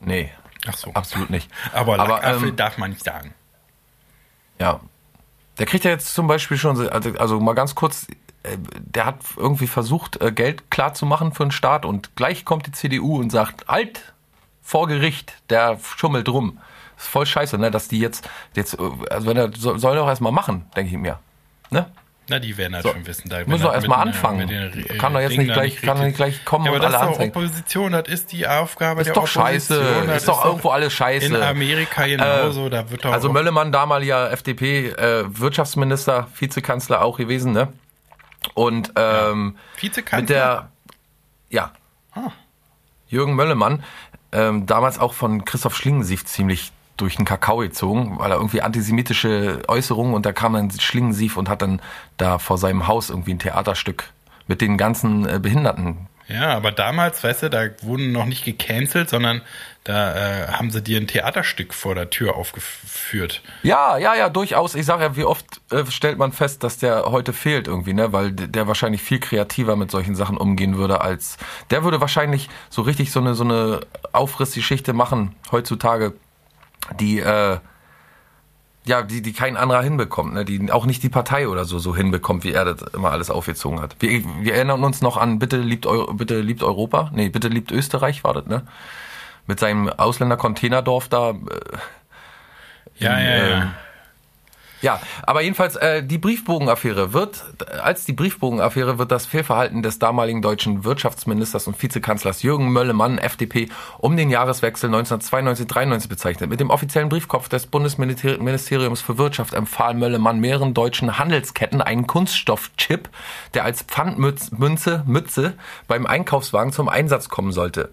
[0.00, 0.30] Nee,
[0.66, 0.92] Ach so.
[0.92, 1.50] absolut nicht.
[1.72, 3.34] Aber Lackaffe ähm, darf man nicht sagen.
[4.58, 4.80] Ja.
[5.60, 8.06] Der kriegt ja jetzt zum Beispiel schon, so- also, also mal ganz kurz,
[8.42, 12.44] äh, der hat irgendwie versucht, äh, Geld klar zu machen für den Staat und gleich
[12.44, 14.12] kommt die CDU und sagt, halt,
[14.62, 16.58] vor Gericht, der schummelt rum.
[16.96, 20.08] ist voll scheiße, ne, dass die jetzt, jetzt, äh, also wenn er, soll, er doch
[20.08, 21.18] erstmal machen, denke ich mir.
[21.70, 21.86] Ne?
[22.30, 22.90] Na, die werden das So.
[22.92, 23.28] schon wissen.
[23.28, 24.46] Da, Müssen wir das erst mal mit, äh, anfangen.
[24.48, 26.94] den, äh, Kann doch jetzt nicht gleich- kann nicht gleich kommen ja, aber und das
[26.94, 27.36] alle ist doch anzeigen.
[27.36, 29.44] Opposition, das ist die Aufgabe Ist der doch Opposition.
[29.44, 31.26] scheiße, das ist doch irgendwo alles scheiße.
[31.26, 37.68] In Amerika genauso, da wird doch Also Möllemann, damaliger FDP-Wirtschaftsminister, Vizekanzler auch gewesen, ne?
[38.54, 40.20] Und ähm, Vizekanzler?
[40.20, 40.70] mit der,
[41.50, 41.72] ja,
[42.14, 42.30] Ah.
[43.08, 43.82] Jürgen Möllemann,
[44.32, 49.62] ähm, damals auch von Christoph Schlingensief ziemlich durch den Kakao gezogen, weil er irgendwie antisemitische
[49.68, 51.80] Äußerungen und da kam dann Schlingensief und hat dann
[52.16, 54.10] da vor seinem Haus irgendwie ein Theaterstück
[54.46, 59.08] mit den ganzen äh, Behinderten Ja, aber damals, weißt du, da wurden noch nicht gecancelt,
[59.08, 59.42] sondern
[59.84, 63.42] da äh, haben sie dir ein Theaterstück vor der Tür aufgeführt.
[63.62, 64.74] Ja, ja, ja, durchaus.
[64.74, 68.12] Ich sage ja, wie oft äh, stellt man fest, dass der heute fehlt irgendwie, ne?
[68.12, 71.38] Weil der wahrscheinlich viel kreativer mit solchen Sachen umgehen würde als
[71.70, 73.80] der würde wahrscheinlich so richtig so eine so eine
[74.12, 76.12] Aufrissgeschichte machen heutzutage,
[76.98, 77.58] die äh,
[78.86, 80.44] ja, die, die kein anderer hinbekommt, ne?
[80.44, 83.80] die auch nicht die Partei oder so so hinbekommt, wie er das immer alles aufgezogen
[83.80, 83.96] hat.
[84.00, 87.70] Wir, wir erinnern uns noch an Bitte liebt, Eu bitte liebt Europa, nee, Bitte liebt
[87.72, 88.62] Österreich war das, ne?
[89.46, 91.34] Mit seinem Ausländer-Containerdorf da, äh,
[92.98, 93.62] Ja, ja, ja.
[93.62, 93.70] ähm,
[94.82, 97.44] ja, aber jedenfalls äh, die Briefbogenaffäre wird,
[97.82, 103.68] als die Briefbogenaffäre wird das Fehlverhalten des damaligen deutschen Wirtschaftsministers und Vizekanzlers Jürgen Möllemann, FDP,
[103.98, 106.50] um den Jahreswechsel 1992-93 bezeichnet.
[106.50, 113.08] Mit dem offiziellen Briefkopf des Bundesministeriums für Wirtschaft empfahl Möllemann mehreren deutschen Handelsketten einen Kunststoffchip,
[113.54, 115.54] der als Pfandmünze Mütze
[115.88, 117.90] beim Einkaufswagen zum Einsatz kommen sollte.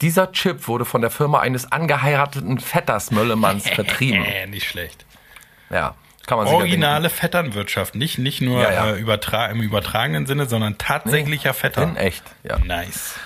[0.00, 4.24] Dieser Chip wurde von der Firma eines angeheirateten Vetters Möllemanns vertrieben.
[4.48, 5.04] Nicht schlecht.
[5.68, 5.94] Ja,
[6.30, 8.90] kann man sich ja Originale Vetternwirtschaft, nicht, nicht nur Ja, ja.
[8.92, 11.80] Äh, übertra im übertragenen Sinne, sondern tatsächlicher Vetter.
[11.82, 11.96] denken.
[11.96, 12.58] In echt, ja.
[12.58, 13.16] Nice.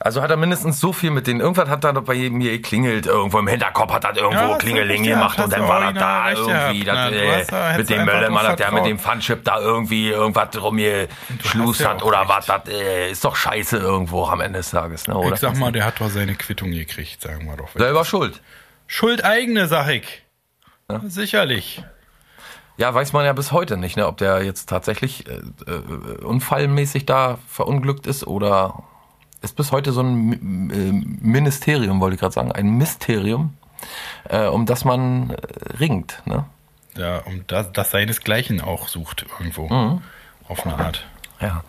[0.00, 1.40] Also hat er mindestens so viel mit denen.
[1.40, 3.06] Irgendwas hat doch bei mir geklingelt.
[3.06, 6.30] Irgendwo im Hinterkopf hat er irgendwo Ja, Klingeling recht gemacht und dann war er da
[6.32, 6.84] irgendwie.
[6.84, 10.76] Das, äh, da- mit dem Möllermann hat der mit dem Pfandchip da irgendwie irgendwas drum
[11.38, 12.46] geschlust ja hat oder was.
[12.46, 15.06] Das äh, ist doch scheiße irgendwo am Ende des Tages.
[15.06, 15.34] Ne, oder?
[15.34, 17.70] Ich sag mal, der hat doch seine Quittung gekriegt, sagen wir doch.
[17.74, 18.40] Selber schuld.
[18.86, 20.22] Schuld eigene, sag ich.
[21.06, 21.82] Sicherlich.
[22.76, 27.06] Ja, weiß man ja bis heute nicht, ne, ob der jetzt tatsächlich äh, äh, unfallmäßig
[27.06, 28.82] da verunglückt ist oder
[29.42, 30.92] ist bis heute so ein äh,
[31.24, 33.56] Ministerium, wollte ich gerade sagen, ein Mysterium,
[34.28, 35.36] äh, um das man äh,
[35.78, 36.22] ringt.
[36.24, 36.44] Ne?
[36.96, 39.68] Ja, um das, das seinesgleichen auch sucht irgendwo.
[39.68, 40.00] Mhm.
[40.48, 41.06] Auf eine Art.
[41.40, 41.62] Ja.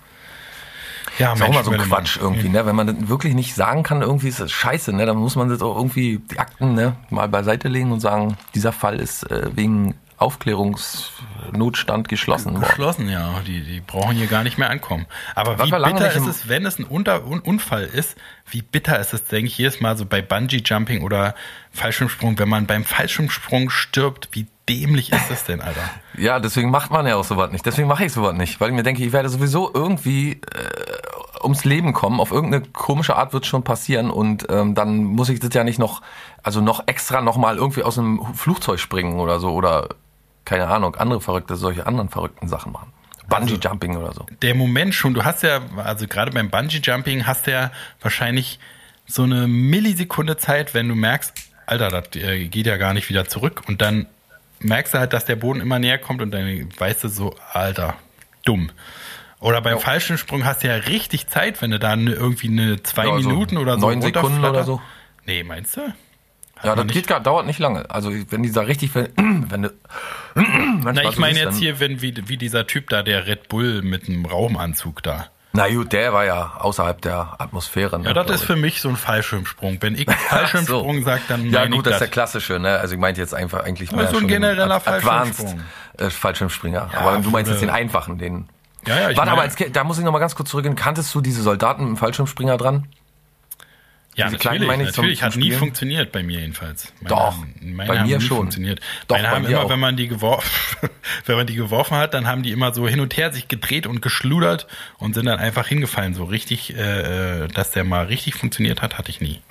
[1.17, 1.79] Ja, Ist auch mal so ein.
[1.79, 2.65] Quatsch irgendwie, ne?
[2.65, 5.05] Wenn man das wirklich nicht sagen kann, irgendwie ist das scheiße, ne?
[5.05, 8.73] Dann muss man das auch irgendwie die Akten ne, mal beiseite legen und sagen, dieser
[8.73, 12.59] Fall ist äh, wegen Aufklärungsnotstand geschlossen.
[12.59, 13.41] Geschlossen, ja.
[13.45, 15.05] Die, die brauchen hier gar nicht mehr ankommen.
[15.35, 18.15] Aber Was wie bitter ist es, wenn es ein Unter Un Unfall ist,
[18.49, 21.35] wie bitter ist es, denke ich, jedes Mal so bei Bungee-Jumping oder
[21.71, 25.81] Fallschirmsprung, wenn man beim Fallschirmsprung stirbt, wie dämlich ist das denn, Alter?
[26.17, 27.65] Ja, deswegen macht man ja auch sowas nicht.
[27.65, 31.65] Deswegen mache ich sowas nicht, weil ich mir denke, ich werde sowieso irgendwie äh, ums
[31.65, 32.21] Leben kommen.
[32.21, 35.77] Auf irgendeine komische Art wird schon passieren und ähm, dann muss ich das ja nicht
[35.77, 36.01] noch,
[36.41, 39.89] also noch extra noch mal irgendwie aus einem Flugzeug springen oder so oder
[40.45, 42.93] keine Ahnung, andere verrückte, solche anderen verrückten Sachen machen.
[43.27, 44.25] Bungee Jumping oder so.
[44.41, 48.59] der Moment schon, du hast ja, also gerade beim Bungee-Jumping hast du ja wahrscheinlich
[49.07, 51.33] so eine Millisekunde Zeit, wenn du merkst,
[51.65, 54.05] Alter, das äh, geht ja gar nicht wieder zurück und dann
[54.59, 57.95] merkst du halt, dass der Boden immer näher kommt und dann weißt du so, Alter,
[58.43, 58.71] dumm.
[59.39, 63.19] Oder beim Fallschirmsprung hast du ja richtig Zeit, wenn du da irgendwie eine zwei Ja,
[63.19, 64.81] so Minuten oder so neun Sekunden oder so.
[65.25, 65.81] Nee, meinst du?
[66.65, 67.89] Ja, das gar, dauert nicht lange.
[67.89, 69.09] Also wenn die da richtig, wenn,
[69.49, 69.69] wenn du,
[70.35, 74.07] Na, ich meine jetzt hier, wenn wie, wie dieser Typ da, der Red Bull mit
[74.09, 75.27] einem Raumanzug da.
[75.53, 77.97] Na gut, der war ja außerhalb der Atmosphäre.
[77.97, 79.77] Ne, Ja, das ist für mich so ein Fallschirmsprung.
[79.79, 81.05] Wenn ich Fallschirmsprung so.
[81.05, 82.77] sage, dann Ja, gut, das ist der klassische, ne?
[82.77, 85.61] Also ich meinte jetzt einfach eigentlich Aber so ein genereller Ad- Advanced Fallschirmsprung.
[85.97, 86.89] äh, Fallschirmspringer.
[86.93, 88.49] Aber du meinst jetzt den einfachen, den.
[88.85, 90.75] Ja, ja, ich Warte, aber als, da muss ich noch mal ganz kurz zurückgehen.
[90.75, 92.87] Kanntest du diese Soldaten mit dem Fallschirmspringer dran?
[94.15, 95.19] Ja, diese kleinen natürlich, meine ich zum- natürlich.
[95.19, 95.59] zum hat nie Spielen?
[95.59, 96.93] funktioniert bei mir jedenfalls.
[97.01, 98.37] Meine Doch, haben, meine bei haben mir nie schon.
[98.37, 98.79] funktioniert.
[99.07, 99.69] Doch, meine bei haben mir immer, auch.
[99.69, 100.49] wenn man die geworfen,
[101.25, 103.87] wenn man die geworfen hat, dann haben die immer so hin und her sich gedreht
[103.87, 106.13] und geschludert und sind dann einfach hingefallen.
[106.13, 109.41] So richtig, äh, äh, dass der mal richtig funktioniert hat, hatte ich nie.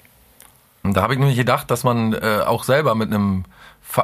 [0.83, 3.45] Und da habe ich nämlich gedacht, dass man äh, auch selber mit einem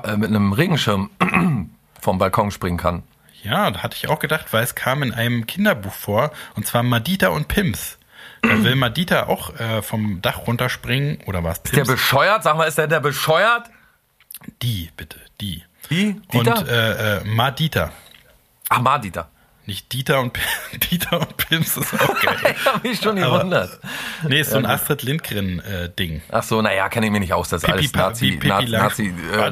[0.05, 1.11] äh, mit einem Regenschirm
[2.01, 3.03] vom Balkon springen kann.
[3.43, 6.83] Ja, da hatte ich auch gedacht, weil es kam in einem Kinderbuch vor, und zwar
[6.83, 7.97] Madita und Pims.
[8.43, 11.59] Da will Madita auch äh, vom Dach runterspringen, oder was?
[11.59, 12.43] Ist der bescheuert?
[12.43, 13.69] Sag mal, ist der, der bescheuert?
[14.63, 15.65] die, bitte, die.
[15.91, 16.21] Die?
[16.33, 16.59] Dieter?
[16.59, 17.93] Und äh, äh, Madita.
[18.69, 19.29] Ach, Madita.
[19.67, 20.39] Nicht Dieter und,
[20.91, 22.37] Dieter und Pims ist auch geil.
[22.57, 23.79] Ich habe mich schon Aber- gewundert.
[24.27, 26.23] nee, ist so ein Astrid Lindgren-Ding.
[26.31, 27.51] Ach so, naja, kenne ich mir nicht aus.
[27.51, 29.51] Das ist alles Nazi, Nazi, Nazi äh.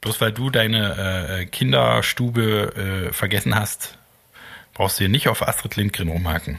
[0.00, 3.98] Bloß weil du deine äh, Kinderstube äh, vergessen hast,
[4.76, 6.58] brauchst du hier nicht auf Astrid Lindgren rumhaken.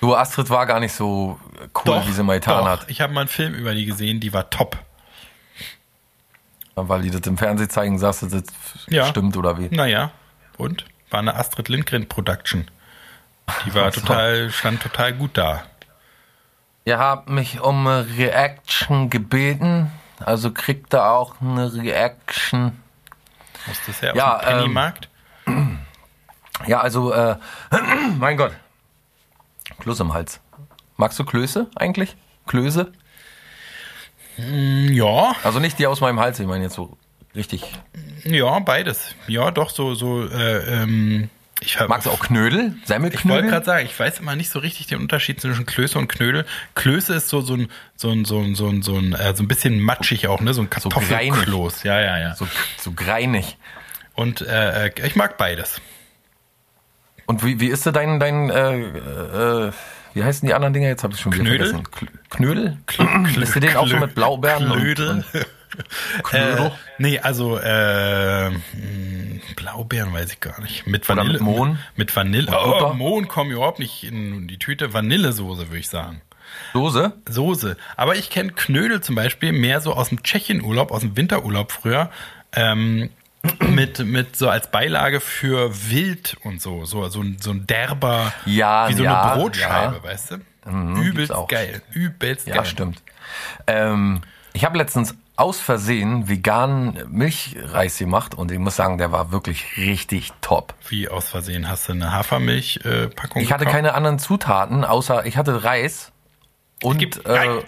[0.00, 1.40] Du, Astrid war gar nicht so
[1.84, 2.70] cool, wie sie mal getan doch.
[2.70, 2.90] hat.
[2.90, 4.76] Ich habe mal einen Film über die gesehen, die war top.
[6.74, 8.44] Weil die das im Fernsehen zeigen, sagst du, das
[8.88, 9.06] Ja.
[9.06, 9.74] stimmt oder wie?
[9.74, 10.10] Naja,
[10.58, 10.84] und?
[11.10, 12.70] War eine Astrid Lindgren Production.
[13.64, 14.00] Die war so.
[14.02, 15.62] total, stand total gut da.
[16.84, 22.80] Ihr habt mich um eine Reaction gebeten, also kriegt ihr auch eine Reaction.
[23.66, 25.08] Muss das ja Ja, dem Pennymarkt?
[26.66, 27.36] Ja, also, äh,
[28.18, 28.52] mein Gott.
[29.80, 30.40] Kloß im Hals.
[30.96, 32.16] Magst du Klöße eigentlich?
[32.46, 32.92] Klöße?
[34.38, 36.96] Ähm, ja, Also nicht die aus meinem Hals, ich meine jetzt so
[37.34, 37.64] richtig.
[38.24, 39.14] ja, beides.
[39.26, 42.60] Ja, doch, so, so, äh, ähm, ich hab, Magst du auch Knödel?
[42.66, 43.48] Ich wollte Semmelknödel?
[43.50, 46.44] gerade sagen, ich weiß immer nicht so richtig den Unterschied zwischen Klöße und Knödel.
[46.74, 49.42] Klöße ist so so ein so ein so ein so ein, so ein, äh, so
[49.42, 51.82] ein bisschen matschig auch, ne, so ein So Kartoffelkloß.
[51.84, 52.34] ja, ja, ja.
[52.34, 52.46] so,
[52.78, 53.56] so greinig.
[54.14, 55.80] Und äh, äh, ich mag beides.
[57.26, 59.72] Und wie, wie ist denn dein, dein äh, äh,
[60.14, 60.88] wie heißen die anderen Dinger?
[60.88, 61.66] Jetzt habe ich schon wieder Knödel?
[61.68, 61.88] vergessen.
[61.92, 62.78] Kl- Knödel?
[63.42, 64.70] Isst du den auch so mit Blaubeeren?
[64.70, 65.10] und- Klödel.
[65.10, 65.24] Und,
[66.22, 66.66] Knödel?
[66.66, 68.56] Äh, nee, also äh, mh,
[69.56, 70.86] Blaubeeren weiß ich gar nicht.
[70.86, 71.32] Mit Oder Vanille.
[71.34, 71.78] mit Mohn?
[71.96, 72.50] Mit Vanille.
[72.56, 72.94] Oh?
[72.94, 74.94] Mohn kommen überhaupt nicht in die Tüte.
[74.94, 76.22] Vanillesoße, würde ich sagen.
[76.72, 77.12] Soße?
[77.28, 77.76] Soße.
[77.96, 82.10] Aber ich kenne Knödel zum Beispiel mehr so aus dem Tschechienurlaub, aus dem Winterurlaub früher.
[82.54, 83.10] Ähm,
[83.60, 86.84] mit, mit so als Beilage für Wild und so.
[86.84, 90.02] So, so, ein, so ein derber, Ja, wie so ja, eine Brotscheibe, ja.
[90.02, 90.36] weißt du?
[90.70, 91.82] Mhm, Übelst geil.
[91.92, 92.64] Übelst Ja, geil.
[92.66, 93.02] stimmt.
[93.66, 99.30] Ähm, ich habe letztens aus Versehen veganen Milchreis gemacht und ich muss sagen, der war
[99.32, 100.74] wirklich richtig top.
[100.88, 105.62] Wie aus Versehen hast du eine Hafermilch-Packung Ich hatte keine anderen Zutaten, außer ich hatte
[105.62, 106.10] Reis
[106.82, 107.62] und Gibt- äh.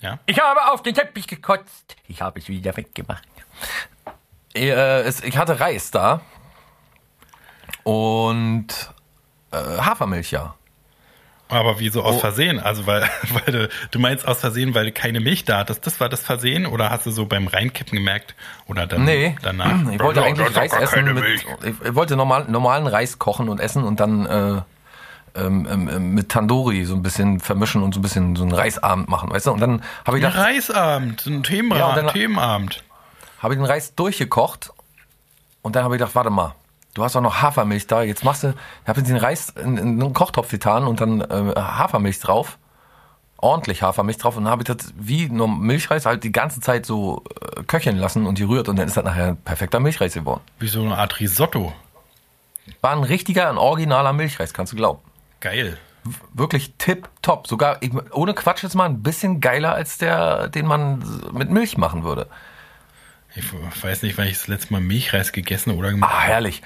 [0.00, 0.18] Ja.
[0.26, 1.94] ich habe auf den Teppich gekotzt.
[2.08, 3.22] Ich habe es wieder weggemacht.
[4.54, 4.70] Äh,
[5.02, 6.20] es, ich hatte Reis da
[7.84, 8.66] und
[9.52, 10.54] äh, Hafermilch, ja.
[11.48, 12.06] Aber wieso Oh.
[12.06, 12.60] aus Versehen?
[12.60, 15.84] Also weil, weil du, du meinst aus Versehen, weil du keine Milch da hattest.
[15.86, 18.34] Das war das Versehen oder hast du so beim Reinkippen gemerkt
[18.68, 19.90] oder dann Nee, danach?
[19.90, 21.12] ich wollte eigentlich Reis essen.
[21.14, 24.62] Mit, ich, wollte normal, normalen Reis kochen und essen und dann äh,
[25.36, 29.08] ähm, ähm, mit Tandoori so ein bisschen vermischen und so ein bisschen so einen Reisabend
[29.08, 29.52] machen, weißt du?
[29.52, 32.82] Und dann habe ich, Ein gedacht, Reisabend, ein Thema, Ja, dann- Themenabend.
[33.40, 34.72] Habe ich den Reis durchgekocht
[35.62, 36.54] und dann habe ich gedacht, warte mal,
[36.94, 38.48] du hast auch noch Hafermilch da, jetzt machst du,
[38.82, 42.58] ich habe den Reis in, in einen Kochtopf getan und dann äh, Hafermilch drauf,
[43.38, 46.86] ordentlich Hafermilch drauf und dann habe ich das wie nur Milchreis halt die ganze Zeit
[46.86, 47.24] so
[47.56, 50.42] äh, köcheln lassen und gerührt und dann ist das nachher ein perfekter Milchreis geworden.
[50.58, 51.72] Wie so eine Art Risotto.
[52.82, 55.00] War ein richtiger, ein originaler Milchreis, kannst du glauben.
[55.40, 55.78] Geil.
[56.32, 57.46] Wirklich tipptopp.
[57.46, 61.76] Sogar, ich, ohne Quatsch jetzt mal, ein bisschen geiler als der, den man mit Milch
[61.76, 62.26] machen würde.
[63.34, 66.62] Ich weiß nicht, wann ich das letzte Mal Milchreis gegessen oder gemacht Ah, herrlich.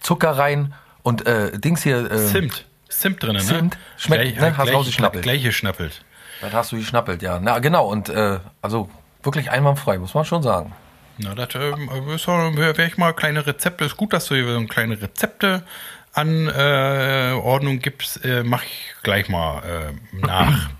[0.00, 2.10] Zucker rein und äh, Dings hier.
[2.10, 2.66] Äh, Zimt.
[2.88, 3.40] Zimt drin, ne?
[3.40, 3.78] Zimt.
[3.96, 4.56] Schmeckt, ne?
[4.56, 5.22] Hast gleich, rausgeschnappelt.
[5.22, 6.04] Gleich geschnappelt.
[6.40, 7.40] Dann hast du geschnappelt, ja.
[7.40, 8.88] Na genau, und äh, also
[9.22, 10.72] wirklich einwandfrei, muss man schon sagen.
[11.18, 13.84] Na, das ähm, ist doch, wäre ich mal kleine Rezepte.
[13.84, 15.64] Ist gut, dass du hier so kleine Rezepte
[16.12, 18.24] an äh, Ordnung gibst.
[18.24, 20.70] Äh, mach ich gleich mal äh, nach.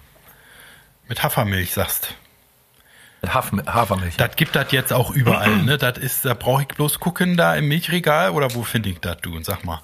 [1.09, 2.15] Mit Hafermilch, sagst.
[3.27, 4.17] Haf Hafermilch.
[4.17, 5.77] Das gibt das jetzt auch überall, ne?
[5.79, 9.19] Das ist, da brauche ich bloß gucken da im Milchregal oder wo finde ich das,
[9.23, 9.35] du?
[9.35, 9.81] Und sag mal,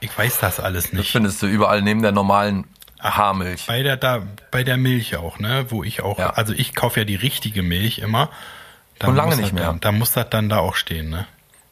[0.00, 1.12] ich weiß das alles Das nicht.
[1.12, 2.64] findest du überall neben der normalen
[3.00, 3.66] Haarmilch.
[3.66, 5.66] Bei der, da, bei der Milch auch, ne?
[5.68, 6.30] Wo ich auch, Ja.
[6.30, 8.30] also ich kaufe ja die richtige Milch immer.
[8.98, 9.64] Da Schon lange nicht das mehr.
[9.66, 11.26] Dann, da muss das dann da auch stehen, ne?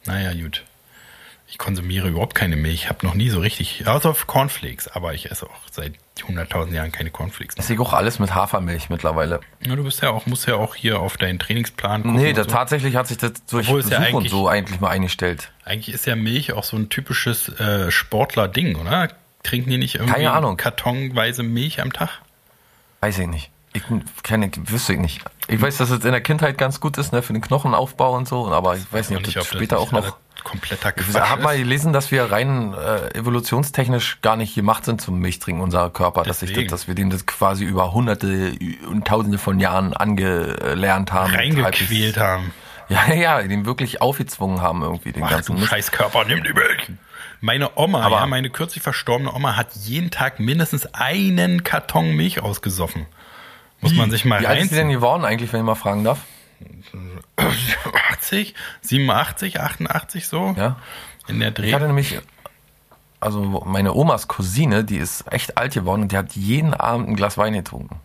[0.05, 0.63] Naja, gut.
[1.51, 2.83] Ich konsumiere überhaupt keine Milch.
[2.83, 6.73] Ich habe noch nie so richtig, außer auf Cornflakes, aber ich esse auch seit 100.000
[6.73, 7.55] Jahren keine Cornflakes.
[7.57, 9.39] Ich sehe auch alles mit Hafermilch mittlerweile.
[9.65, 12.17] Ja, du bist ja auch, musst ja auch hier auf deinen Trainingsplan gucken.
[12.19, 12.51] Nee, da, so.
[12.51, 15.51] tatsächlich hat sich das durch Obwohl es ja Besuch und so eigentlich mal eingestellt.
[15.65, 19.09] Eigentlich ist ja Milch auch so ein typisches äh, Sportler-Ding, oder?
[19.43, 20.57] Trinken die nicht irgendwie Keine Ahnung.
[20.57, 22.21] kartonweise Milch am Tag?
[22.99, 23.49] Weiß ich nicht.
[23.73, 23.83] Ich
[24.23, 25.21] kenne, wüsste ich nicht.
[25.47, 28.27] Ich weiß, dass es in der Kindheit ganz gut ist, ne, für den Knochenaufbau und
[28.27, 30.17] so, aber ich weiß nicht, ob das später nicht auch noch.
[30.43, 35.01] Kompletter Ich Quatsch habe mal gelesen, dass wir rein äh, evolutionstechnisch gar nicht gemacht sind
[35.01, 38.53] zum Milchtrinken, unser Körper, dass, ich dass wir dem das quasi über hunderte
[38.89, 41.33] und tausende von Jahren angelernt haben.
[41.33, 42.51] Reingequält haben.
[42.89, 45.69] Ja, ja, den wirklich aufgezwungen haben irgendwie, den Ach ganzen du Mist.
[45.69, 46.89] Scheißkörper, nimm die Milch.
[47.39, 52.41] Meine Oma, Aber- ja, meine kürzlich verstorbene Oma hat jeden Tag mindestens einen Karton Milch
[52.41, 53.05] ausgesoffen.
[53.81, 56.03] Muss man sich mal Wie alt ist die denn geworden eigentlich, wenn ich mal fragen
[56.03, 56.17] darf?
[58.11, 60.55] 80, 87, 88 so.
[60.57, 60.77] Ja.
[61.27, 61.67] In der Dreh.
[61.67, 62.19] Ich hatte nämlich,
[63.19, 67.15] also meine Omas Cousine, die ist echt alt geworden und die hat jeden Abend ein
[67.15, 67.99] Glas Wein getrunken.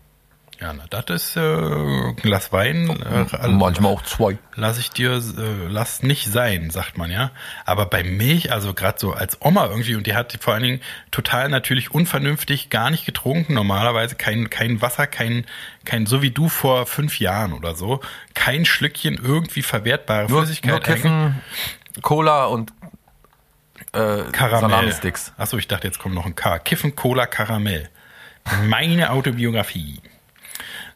[0.65, 2.89] Ja, na, das ist äh, ein Glas Wein.
[2.89, 4.39] Äh, Manchmal auch zwei.
[4.55, 7.33] lass ich dir, äh, lass nicht sein, sagt man ja.
[7.67, 10.81] Aber bei Milch, also gerade so als Oma irgendwie, und die hat vor allen Dingen
[11.11, 15.45] total natürlich unvernünftig gar nicht getrunken, normalerweise kein, kein Wasser, kein,
[15.85, 18.01] kein, so wie du vor fünf Jahren oder so,
[18.33, 20.71] kein Schlückchen irgendwie verwertbare Nur, Flüssigkeit.
[20.71, 21.43] nur Kiffen,
[22.01, 22.73] Cola und
[23.93, 24.95] äh, Karamell.
[25.37, 26.59] Achso, ich dachte, jetzt kommt noch ein K.
[26.59, 27.91] Kiffen, Cola, Karamell.
[28.67, 30.01] Meine Autobiografie.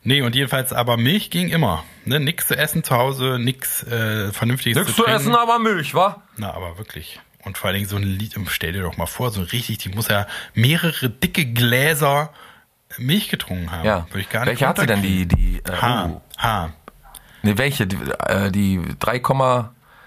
[0.08, 1.84] Nee, und jedenfalls, aber Milch ging immer.
[2.06, 2.18] Ne?
[2.18, 5.20] Nix zu essen zu Hause, nix äh, Vernünftiges Nichts zu zu trinken.
[5.20, 6.22] essen, aber Milch, wa?
[6.38, 7.20] Na, aber wirklich.
[7.44, 9.90] Und vor allen Dingen so ein Lied, stell dir doch mal vor, so richtig, die
[9.90, 12.32] muss ja mehrere dicke Gläser
[12.96, 13.84] Milch getrunken haben.
[13.84, 14.06] Ja.
[14.08, 16.06] Würde ich gar nicht Welche hat sie denn, die, die, äh, H.
[16.06, 16.22] oh.
[16.38, 16.72] H.
[17.42, 17.86] Nee, welche?
[17.86, 19.20] Die, äh, die 3,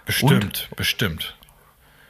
[0.07, 1.35] Bestimmt, bestimmt.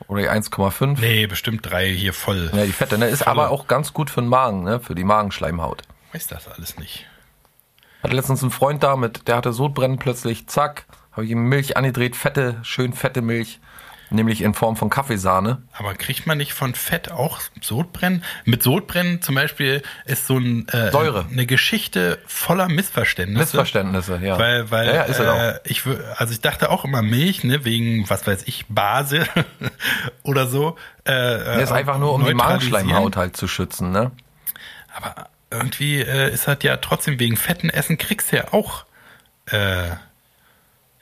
[0.08, 0.98] oder die 1,5?
[1.02, 2.52] Nee, bestimmt drei hier voll.
[2.54, 3.08] Ja, die fette, ne?
[3.08, 3.32] Ist Volle.
[3.32, 4.80] aber auch ganz gut für den Magen, ne?
[4.80, 5.82] Für die Magenschleimhaut.
[6.14, 7.06] Weiß das alles nicht.
[8.04, 11.78] Hatte letztens einen Freund da mit, der hatte Sodbrennen plötzlich, zack, habe ich ihm Milch
[11.78, 13.60] angedreht, fette, schön fette Milch,
[14.10, 15.62] nämlich in Form von Kaffeesahne.
[15.78, 18.24] Aber kriegt man nicht von Fett auch Sodbrennen?
[18.44, 21.26] Mit Sodbrennen zum Beispiel ist so ein, äh, Säure.
[21.32, 23.40] eine Geschichte voller Missverständnisse.
[23.40, 24.38] Missverständnisse, ja.
[24.40, 25.84] Weil, weil ja, ja, ist äh, ich
[26.18, 29.26] also ich dachte auch immer Milch, ne, wegen was weiß ich, Base
[30.24, 30.76] oder so.
[31.06, 32.34] Äh, Der ist einfach nur, um die.
[32.34, 34.12] Magenschleimhaut halt zu schützen, ne?
[34.94, 38.86] Aber irgendwie äh, ist halt ja trotzdem wegen fetten Essen kriegst du ja auch.
[39.48, 39.90] Äh,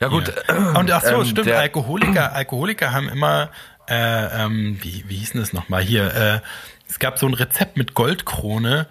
[0.00, 0.32] Ja gut.
[0.48, 3.50] Und ach so, ähm, stimmt, Alkoholiker, Alkoholiker haben immer,
[3.88, 6.14] äh, ähm, wie, wie hieß denn das nochmal hier?
[6.14, 6.40] Äh,
[6.88, 8.86] es gab so ein Rezept mit Goldkrone.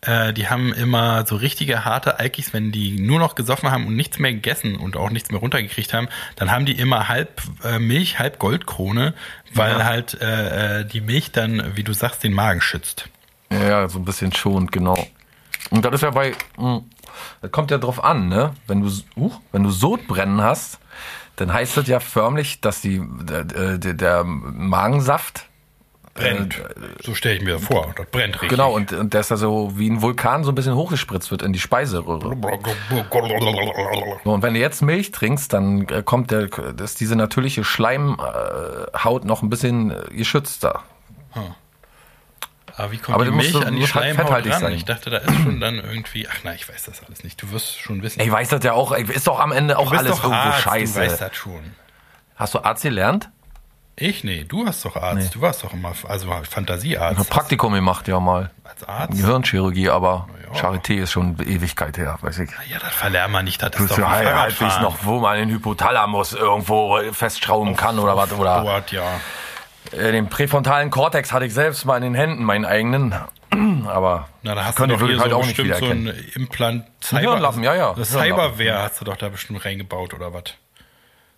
[0.00, 3.96] Äh, die haben immer so richtige harte Alkis, wenn die nur noch gesoffen haben und
[3.96, 7.78] nichts mehr gegessen und auch nichts mehr runtergekriegt haben, dann haben die immer halb äh,
[7.78, 9.14] Milch, halb Goldkrone,
[9.52, 13.08] weil halt äh, äh, die Milch dann, wie du sagst, den Magen schützt.
[13.50, 15.06] Ja, ja, so ein bisschen schonend, genau.
[15.70, 16.82] Und das ist ja bei, mh,
[17.42, 18.54] das kommt ja drauf an, ne?
[18.66, 20.78] Wenn du, uh, wenn du Sodbrennen hast,
[21.36, 25.46] dann heißt das ja förmlich, dass die, der, der, der Magensaft,
[26.16, 26.62] Brennt.
[27.02, 27.92] so stelle ich mir vor.
[27.94, 28.48] Das brennt richtig.
[28.48, 31.52] genau, und, und dass er so wie ein Vulkan so ein bisschen hochgespritzt wird in
[31.52, 32.34] die Speiseröhre.
[34.24, 37.64] So, und wenn du jetzt Milch trinkst, dann äh, kommt der, das ist diese natürliche
[37.64, 40.84] Schleimhaut noch ein bisschen äh, geschützter.
[42.76, 44.60] Aber wie kommt Aber die du musst Milch so- an die halt Schleimhaut fetthaltig ran?
[44.60, 44.72] sein.
[44.74, 46.28] Ich dachte, da ist schon dann irgendwie...
[46.30, 47.40] Ach nein, ich weiß das alles nicht.
[47.40, 48.20] Du wirst schon wissen.
[48.20, 50.92] Ey, weiß das ja auch, ist doch am Ende auch alles irgendwo Arzt, scheiße.
[50.94, 51.60] du weißt das schon.
[52.36, 53.30] Hast du Arzt gelernt?
[53.98, 54.24] Ich?
[54.24, 55.34] Nee, du hast doch Arzt.
[55.34, 57.30] Du warst doch immer, also Fantasiearzt.
[57.30, 58.50] Praktikum gemacht, ja mal.
[58.62, 59.12] Als Arzt?
[59.18, 60.60] Gehirnchirurgie, aber Ja.
[60.60, 62.50] Charité ist schon Ewigkeit her, weiß ich.
[62.70, 63.62] Ja, das verlernt man nicht.
[63.62, 64.82] Das Du ist doch ja halbwegs Fahrradfahren.
[64.82, 68.30] noch, wo man den Hypothalamus irgendwo festschrauben kann oder was.
[68.32, 69.18] Oder Dauert, ja.
[69.92, 73.14] Äh, den präfrontalen Kortex hatte ich selbst mal in den Händen, meinen eigenen.
[73.86, 75.86] Aber Na, da hast könnte du doch hier ich halt so auch nicht bestimmt so
[75.86, 76.12] ein.
[76.34, 76.84] Implant...
[77.10, 77.94] Hirnlappen, ja, ja.
[77.94, 78.54] Das Hirnlappen.
[78.56, 80.44] Cyberware hast du doch da bestimmt reingebaut, oder was?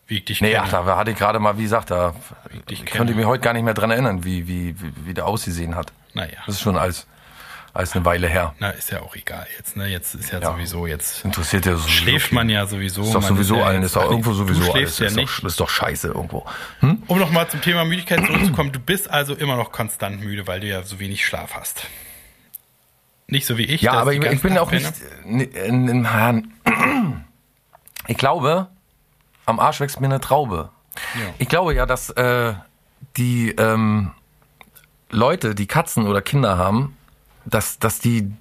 [0.07, 0.62] Wie ich dich Nee, kenne.
[0.64, 2.14] ach, da hatte ich gerade mal, wie gesagt, da
[2.66, 3.11] könnte kenne.
[3.11, 5.92] ich mich heute gar nicht mehr dran erinnern, wie, wie, wie, wie der ausgesehen hat.
[6.14, 6.38] Naja.
[6.46, 7.07] Das ist schon als,
[7.79, 8.55] als eine Weile her.
[8.59, 9.87] Na, ist ja auch egal jetzt, ne?
[9.87, 10.51] Jetzt ist ja, Ja.
[10.51, 11.24] sowieso jetzt...
[11.24, 11.89] Interessiert ja sowieso.
[11.89, 13.03] Schläft man ja sowieso.
[13.03, 14.99] Ist doch sowieso ja allen, ist doch irgendwo sowieso alles.
[14.99, 15.39] ja ist, nicht.
[15.39, 16.45] Doch, ist doch scheiße irgendwo.
[16.81, 17.05] Hm?
[17.07, 20.66] Um nochmal zum Thema Müdigkeit zurückzukommen, du bist also immer noch konstant müde, weil du
[20.66, 21.87] ja so wenig Schlaf hast.
[23.29, 23.81] Nicht so wie ich.
[23.83, 24.93] Ja, aber ich, ich bin Tag auch nicht.
[25.22, 25.45] penne.
[25.45, 26.53] In, in, in,
[28.09, 28.66] ich glaube,
[29.47, 30.70] am Arsch wächst mir eine Traube.
[31.14, 31.20] Ja.
[31.39, 32.55] Ich glaube ja, dass äh,
[33.16, 34.11] die ähm,
[35.11, 36.97] Leute, die Katzen oder Kinder haben,
[37.51, 38.32] dass, dass die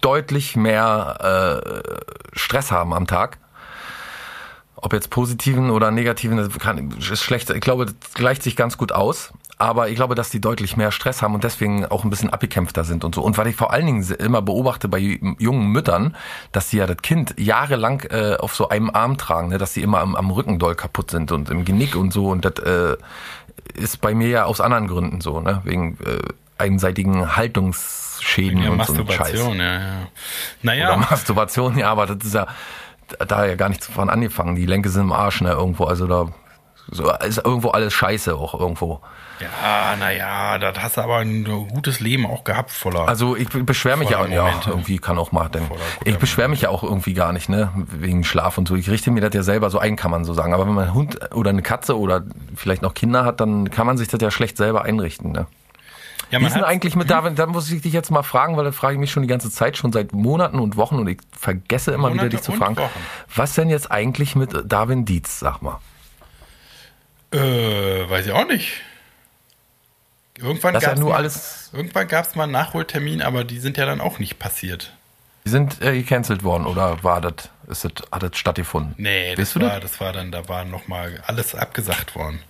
[0.00, 3.38] deutlich mehr äh, Stress haben am Tag.
[4.76, 7.50] Ob jetzt positiven oder negativen, kann, ist schlecht.
[7.50, 9.32] Ich glaube, das gleicht sich ganz gut aus.
[9.60, 12.84] Aber ich glaube, dass die deutlich mehr Stress haben und deswegen auch ein bisschen abgekämpfter
[12.84, 13.22] sind und so.
[13.22, 16.14] Und was ich vor allen Dingen immer beobachte bei jungen Müttern,
[16.52, 19.58] dass die ja das Kind jahrelang äh, auf so einem Arm tragen, ne?
[19.58, 22.28] dass die immer am, am Rücken doll kaputt sind und im Genick und so.
[22.28, 22.96] Und das äh,
[23.74, 25.60] ist bei mir ja aus anderen Gründen so, ne?
[25.64, 26.20] wegen äh,
[26.56, 27.36] einseitigen
[28.18, 29.18] Haltungsschäden Ja, und so ein Scheiß.
[29.18, 29.78] Masturbation, ja, ja.
[29.78, 30.08] Oder
[30.62, 32.46] Naja, Masturbation, ja, aber das ist ja
[33.26, 34.54] da ja gar nichts von angefangen.
[34.54, 35.84] Die Lenke sind im Arsch, ne, irgendwo.
[35.84, 36.28] Also da
[36.90, 39.00] so, ist irgendwo alles scheiße auch irgendwo.
[39.40, 43.06] ja, naja, das hast du aber ein gutes Leben auch gehabt voller.
[43.06, 45.70] Also ich beschwere mich ja, ja, irgendwie kann auch mal denn.
[46.04, 48.74] Ich beschwere mich ja auch irgendwie gar nicht, ne, wegen Schlaf und so.
[48.74, 50.54] Ich richte mir das ja selber so ein, kann man so sagen.
[50.54, 52.24] Aber wenn man einen Hund oder eine Katze oder
[52.56, 55.46] vielleicht noch Kinder hat, dann kann man sich das ja schlecht selber einrichten, ne.
[56.30, 57.34] Ja, Wie ist denn eigentlich mit Darwin?
[57.36, 59.50] Da muss ich dich jetzt mal fragen, weil da frage ich mich schon die ganze
[59.50, 62.76] Zeit, schon seit Monaten und Wochen und ich vergesse immer wieder Monate dich zu fragen.
[62.76, 63.00] Wochen.
[63.34, 65.80] Was denn jetzt eigentlich mit Darwin Dietz, sag mal?
[67.32, 67.38] Äh,
[68.10, 68.82] weiß ich auch nicht.
[70.38, 73.86] Irgendwann Das ist ja alles- Irgendwann gab es mal einen Nachholtermin, aber die sind ja
[73.86, 74.92] dann auch nicht passiert.
[75.44, 78.94] Die sind äh, gecancelt worden oder war das, ist das, hat das stattgefunden?
[78.98, 82.40] Nee, Weißt das war, das war dann, da war nochmal alles abgesagt worden.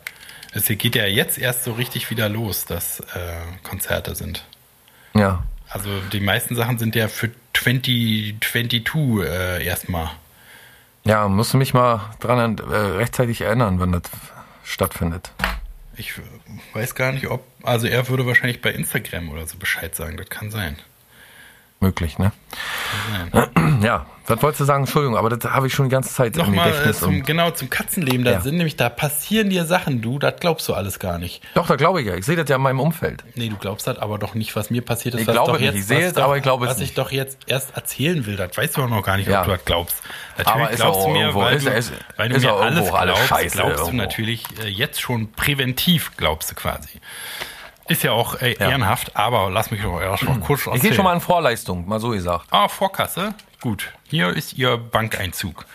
[0.52, 3.04] Es geht ja jetzt erst so richtig wieder los, dass äh,
[3.62, 4.44] Konzerte sind.
[5.14, 5.44] Ja.
[5.68, 10.10] Also die meisten Sachen sind ja für 2022 äh, erstmal.
[11.04, 14.02] Ja, musst du mich mal dran äh, rechtzeitig erinnern, wenn das
[14.64, 15.30] stattfindet.
[15.96, 16.22] Ich äh,
[16.74, 17.44] weiß gar nicht, ob.
[17.62, 20.16] Also er würde wahrscheinlich bei Instagram oder so Bescheid sagen.
[20.16, 20.76] Das kann sein.
[21.80, 22.32] Möglich, ne?
[23.32, 23.80] Kann sein.
[23.82, 24.82] Ja, was wolltest du sagen?
[24.82, 26.98] Entschuldigung, aber das habe ich schon die ganze Zeit im Nochmal äh, Gedächtnis.
[26.98, 28.24] zum, genau zum Katzenleben.
[28.24, 28.40] Da Ja.
[28.40, 31.40] sind nämlich, da passieren dir Sachen, du, das glaubst du alles gar nicht.
[31.54, 32.16] Doch, da glaube ich ja.
[32.16, 33.22] Ich sehe das ja in meinem Umfeld.
[33.36, 35.20] Nee, du glaubst das aber doch nicht, was mir passiert ist.
[35.20, 35.60] Ich glaube nicht.
[35.62, 38.26] jetzt, Ich sehe es, doch, aber ich glaube es Was ich doch jetzt erst erzählen
[38.26, 39.40] will, das weißt du auch noch gar nicht, Ja.
[39.40, 40.02] ob du das glaubst.
[40.36, 42.52] Natürlich Aber ist glaubst du mir, irgendwo- weil ist- du, ist- weil du ist mir
[42.54, 43.96] alles alles glaubst, scheiße glaubst du irgendwo.
[44.02, 47.00] natürlich äh, jetzt schon präventiv, glaubst du quasi.
[47.88, 48.70] Ist ja auch äh, Ja.
[48.70, 50.76] ehrenhaft, aber lass mich doch erst mal kurz erzählen.
[50.76, 52.46] Ich gehe schon mal in Vorleistung, mal so gesagt.
[52.50, 53.34] Ah, Vorkasse.
[53.60, 53.92] Gut.
[54.08, 55.66] Hier ist Ihr Bankeinzug.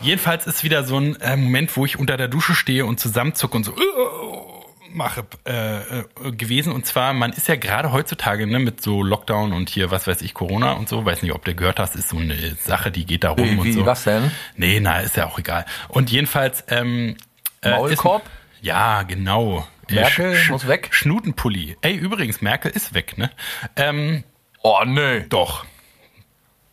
[0.00, 3.56] Jedenfalls ist wieder so ein äh, Moment, wo ich unter der Dusche stehe und zusammenzucke
[3.56, 3.76] und so äh,
[4.92, 6.72] mache äh, äh, gewesen.
[6.72, 10.22] Und zwar, man ist ja gerade heutzutage ne, mit so Lockdown und hier, was weiß
[10.22, 11.04] ich, Corona und so.
[11.04, 13.56] Weiß nicht, ob du gehört hast, ist so eine Sache, die geht da rum Wie,
[13.56, 13.86] und wie so.
[13.86, 14.30] was denn?
[14.56, 15.64] Nee, na, ist ja auch egal.
[15.88, 17.16] Und jedenfalls, ähm,
[17.62, 18.22] äh, Maulkorb?
[18.22, 19.66] Ist, ja, genau.
[19.90, 20.88] Merkel Sch- muss weg?
[20.90, 21.76] Schnutenpulli.
[21.80, 23.30] Ey, übrigens, Merkel ist weg, ne?
[23.76, 24.24] Ähm,
[24.62, 25.20] Oh, nee.
[25.28, 25.64] doch.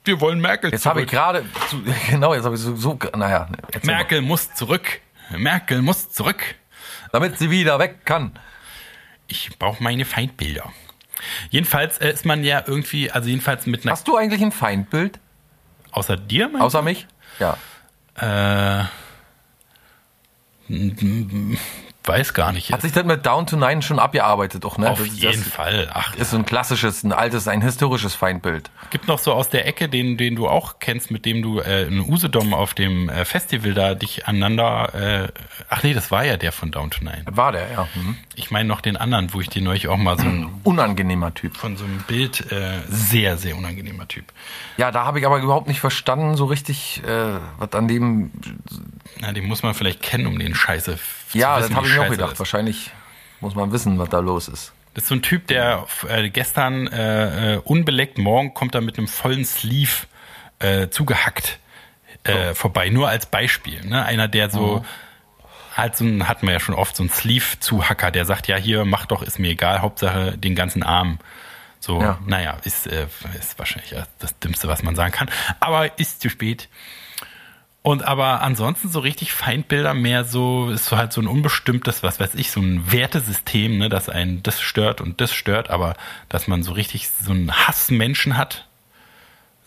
[0.03, 1.45] Wir wollen Merkel Jetzt habe ich gerade,
[2.09, 3.47] genau, jetzt habe ich so, so naja.
[3.71, 3.97] erzähl mal.
[3.97, 5.01] Merkel muss zurück.
[5.31, 6.55] Merkel muss zurück.
[7.11, 8.37] Damit sie wieder weg kann.
[9.27, 10.71] Ich brauche meine Feindbilder.
[11.49, 13.93] Jedenfalls äh, ist man ja irgendwie, also jedenfalls mit einer.
[13.93, 15.19] Hast du eigentlich ein Feindbild?
[15.91, 17.07] außer dir, mein Außer mich?
[17.39, 17.57] Ja.
[18.17, 18.83] Äh.
[22.05, 22.71] Weiß gar nicht.
[22.71, 24.89] Hat sich das mit Down to Nine schon abgearbeitet, auch, ne?
[24.91, 25.89] Auf das, jeden das Fall.
[25.93, 28.69] Ach, ist so ein klassisches, ein altes, ein historisches Feindbild.
[28.91, 31.83] gibt noch so aus der Ecke, den, den du auch kennst, mit dem du äh,
[31.87, 34.93] in Usedom auf dem äh, Festival da dich aneinander.
[34.93, 35.27] Äh,
[35.69, 37.23] ach nee, das war ja der von Down to Nine.
[37.25, 37.87] Das war der, ja.
[37.95, 38.17] Mhm.
[38.35, 41.55] Ich meine noch den anderen, wo ich dir neulich auch mal so ein, Unangenehmer Typ.
[41.57, 44.25] von so einem Bild äh, sehr, sehr unangenehmer Typ.
[44.77, 48.31] Ja, da habe ich aber überhaupt nicht verstanden, so richtig, äh, was an dem.
[49.19, 51.87] Na, den muss man vielleicht kennen, um den Scheiße f- zu Ja, wissen, das habe
[51.87, 52.33] wie ich auch gedacht.
[52.33, 52.39] ist.
[52.39, 52.91] Wahrscheinlich
[53.41, 54.73] muss man wissen, was da los ist.
[54.93, 58.97] Das ist so ein Typ, der äh, gestern äh, äh, unbeleckt, morgen kommt er mit
[58.97, 60.07] einem vollen Sleeve
[60.59, 61.59] äh, zugehackt
[62.23, 62.89] äh, vorbei.
[62.89, 63.85] Nur als Beispiel.
[63.85, 64.05] Ne?
[64.05, 64.85] Einer, der so
[65.75, 68.85] halt so ein, hatten wir ja schon oft, so ein Sleeve-Zuhacker, der sagt, ja, hier,
[68.85, 71.19] mach doch, ist mir egal, Hauptsache den ganzen Arm.
[71.81, 72.17] So, Ja.
[72.25, 75.29] naja, ist, ist wahrscheinlich das Dümmste, was man sagen kann.
[75.59, 76.69] Aber ist zu spät.
[77.85, 82.19] Und aber ansonsten so richtig Feindbilder mehr so, ist so halt so ein unbestimmtes, was
[82.19, 85.93] weiß ich, so ein Wertesystem, ne, dass einen das stört und das stört, aber
[86.27, 88.65] dass man so richtig so einen Hassmenschen hat,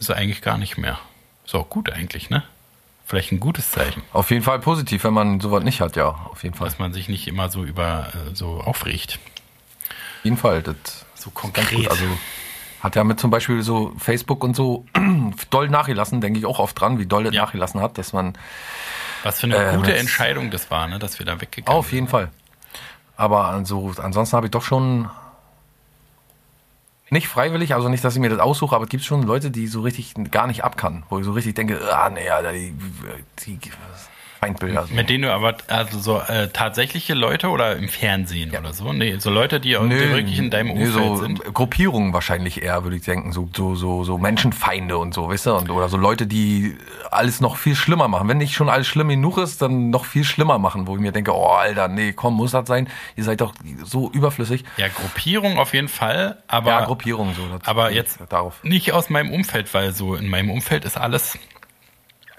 [0.00, 0.98] ist eigentlich gar nicht mehr.
[1.46, 2.42] Ist auch gut eigentlich, ne?
[3.06, 6.08] Vielleicht ein gutes Zeichen, Auf jeden Fall positiv, wenn man sowas nicht hat, ja.
[6.08, 6.66] Auf jeden Fall.
[6.66, 9.20] dass man sich nicht immer so über äh, so aufregt.
[9.88, 10.62] Auf jeden Fall.
[10.62, 10.74] Das
[11.14, 11.78] So ist ganz konkret.
[11.78, 11.88] gut.
[11.88, 12.04] Also
[12.81, 14.85] hat ja mit zum Beispiel so Facebook und so
[15.51, 17.43] doll nachgelassen, denke ich auch oft dran, wie doll das Ja.
[17.43, 18.35] nachgelassen hat, dass man
[19.24, 22.09] was für eine äh, gute Entscheidung das war, ne, dass wir da weggegangen auf jeden
[22.09, 22.31] Fall.
[23.16, 25.11] Aber also, ansonsten habe ich doch schon
[27.11, 29.66] nicht freiwillig, also nicht, dass ich mir das aussuche, aber es gibt schon Leute, die
[29.66, 32.74] so richtig gar nicht ab kann, wo ich so richtig denke, ah nee, die,
[33.47, 33.70] die
[34.39, 34.86] Feindbilder.
[34.86, 34.95] So.
[34.95, 38.93] Mit denen du aber, also so äh, tatsächliche Leute oder im Fernsehen oder so?
[38.93, 41.55] Nee, so Leute, die, die wirklich in deinem nee, Umfeld so sind.
[41.55, 45.55] Gruppierungen wahrscheinlich eher, würde ich denken, so, so, so, so Menschenfeinde und so, weißt du,
[45.57, 46.76] und, oder so Leute, die
[47.11, 48.28] alles noch viel schlimmer machen.
[48.28, 51.12] Wenn nicht schon alles schlimm genug ist, dann noch viel schlimmer machen, wo ich mir
[51.12, 52.89] denke, oh Alter, nee, komm, muss das sein?
[53.16, 54.64] Ihr seid doch so überflüssig.
[54.76, 57.43] Ja, Gruppierung auf jeden Fall, aber, ja, Gruppierung so.
[57.64, 58.62] aber jetzt darauf.
[58.62, 61.39] nicht aus meinem Umfeld, weil so in meinem Umfeld ist alles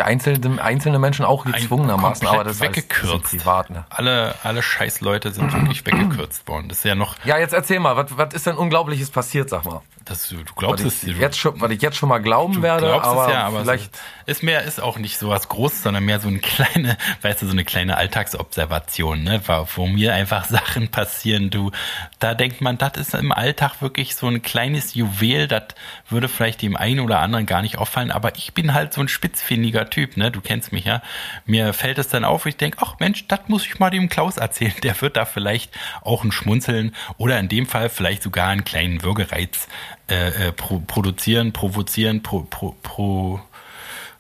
[0.06, 3.24] Einzelne, einzelne Menschen auch gezwungenermaßen, aber das ist weggekürzt.
[3.24, 3.86] bisschen privat, ne?
[3.90, 6.70] Alle, alle Scheißleute sind wirklich weggekürzt worden.
[6.70, 9.66] Das ist ja noch, Ja, jetzt erzähl mal, was, was ist denn Unglaubliches passiert, sag
[9.66, 9.82] mal?
[10.10, 12.62] das, du Was glaubst es, ich, jetzt schon, was ich jetzt schon mal glauben Du
[12.62, 13.96] werde, aber, es ja, aber vielleicht...
[13.96, 17.42] so, ist mehr ist auch nicht so was Großes, sondern mehr so eine kleine, weißt
[17.42, 19.42] du, so eine kleine Alltagsobservation, ne,
[19.76, 21.50] wo mir einfach Sachen passieren.
[21.50, 21.72] Du,
[22.20, 25.64] da denkt man, das ist im Alltag wirklich so ein kleines Juwel, das
[26.10, 29.08] würde vielleicht dem einen oder anderen gar nicht auffallen, aber ich bin halt so ein
[29.08, 30.32] spitzfindiger Typ, ne?
[30.32, 31.02] Du kennst mich ja.
[31.46, 34.38] Mir fällt es dann auf, ich denke, ach Mensch, das muss ich mal dem Klaus
[34.38, 34.74] erzählen.
[34.84, 35.72] Der wird da vielleicht
[36.02, 39.68] auch ein Schmunzeln oder in dem Fall vielleicht sogar einen kleinen Würgereiz
[40.10, 43.40] äh, äh, pro, produzieren, provozieren, pro, pro, pro,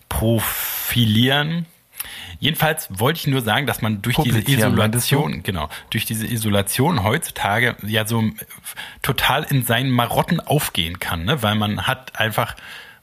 [0.09, 1.65] profilieren.
[2.39, 4.39] Jedenfalls wollte ich nur sagen, dass man durch diese?
[4.39, 8.23] Isolation, genau, durch diese Isolation heutzutage ja so
[9.01, 11.43] total in seinen Marotten aufgehen kann, ne?
[11.43, 12.55] weil man hat einfach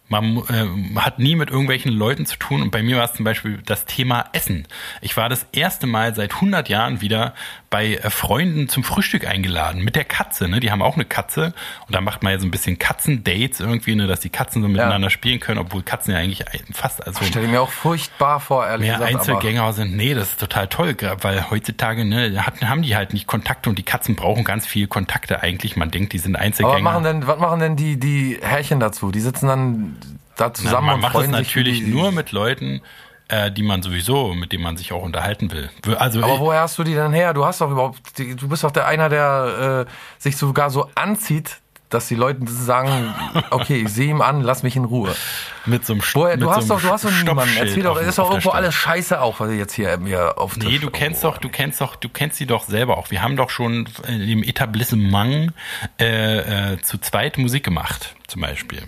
[0.08, 3.24] man äh, hat nie mit irgendwelchen Leuten zu tun und bei mir war es zum
[3.24, 4.66] Beispiel das Thema Essen.
[5.00, 7.34] Ich war das erste Mal seit 100 Jahren wieder
[7.70, 10.48] bei äh, Freunden zum Frühstück eingeladen mit der Katze.
[10.48, 10.60] Ne?
[10.60, 11.54] Die haben auch eine Katze
[11.86, 14.06] und da macht man ja so ein bisschen Katzendates irgendwie, ne?
[14.06, 17.48] dass die Katzen so miteinander spielen können, obwohl Katzen ja eigentlich fast also Ich stelle
[17.48, 19.12] mir auch furchtbar vor, ehrlich mehr gesagt.
[19.12, 19.96] aber- Einzelgänger sind.
[19.96, 23.78] Nee, das ist total toll, weil heutzutage ne, hat, haben die halt nicht Kontakte und
[23.78, 25.76] die Katzen brauchen ganz viel Kontakte eigentlich.
[25.76, 26.76] Man denkt, die sind Einzelgänger.
[26.76, 29.10] Aber was machen denn, was machen denn die, die Herrchen dazu?
[29.10, 29.95] Die sitzen dann
[30.36, 31.28] da Na, zusammen man und macht sich.
[31.28, 32.82] natürlich die- nur mit Leuten,
[33.28, 35.68] äh, die man sowieso, mit denen man sich auch unterhalten will.
[35.98, 37.34] Also Aber ich, woher hast du die denn her?
[37.34, 40.88] Du hast doch überhaupt, die- du bist doch der einer, der äh, sich sogar so
[40.94, 41.58] anzieht,
[41.88, 43.14] dass die Leute sagen,
[43.50, 45.14] okay, ich sehe ihm an, lass mich in Ruhe.
[45.66, 47.56] mit so einem Woher, du so hast einem doch, du hast doch niemanden.
[47.56, 50.56] Erzähl doch, es ist doch irgendwo alles scheiße auch, was ihr jetzt hier mir auf
[50.56, 53.10] Nee, du kennst doch, du kennst doch, du kennst sie doch selber auch.
[53.12, 55.52] Wir haben doch schon im Etablissement
[56.00, 58.82] äh, äh, zu zweit Musik gemacht, zum Beispiel.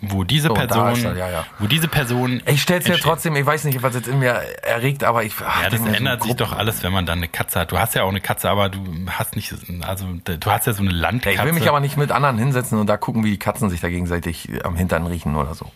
[0.00, 1.46] Wo diese Oh, Person, er, ja, ja.
[1.58, 2.42] wo diese Person.
[2.46, 3.02] Ich stell's mir entsteht.
[3.10, 4.32] trotzdem, ich weiß nicht, was jetzt in mir
[4.62, 5.34] erregt, aber ich.
[5.46, 7.72] ach, Ja, das mir so ändert sich doch alles, wenn man dann eine Katze hat.
[7.72, 10.82] Du hast ja auch eine Katze, aber du hast nicht, also du hast ja so
[10.82, 11.36] eine Ja, Landkatze.
[11.36, 13.80] Ich will mich aber nicht mit anderen hinsetzen und da gucken, wie die Katzen sich
[13.80, 15.70] da gegenseitig am Hintern riechen oder so.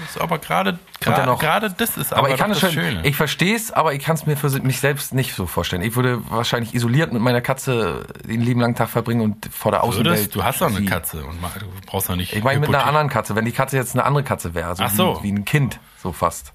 [0.00, 3.06] Das ist aber gerade, gerade, das ist Aber, aber, ich kann das schon, Schöne.
[3.06, 5.82] ich verstehe es, aber ich kann es mir für mich selbst nicht so vorstellen.
[5.82, 9.82] Ich würde wahrscheinlich isoliert mit meiner Katze den lieben langen Tag verbringen und vor der
[9.84, 10.06] Außenwelt.
[10.16, 12.32] Würdest, du hast doch eine Katze und du brauchst doch nicht.
[12.32, 14.82] Ich meine mit einer anderen Katze, wenn die Katze jetzt eine andere Katze wäre, also
[14.84, 15.18] Ach so.
[15.22, 16.52] wie, wie ein Kind, so fast.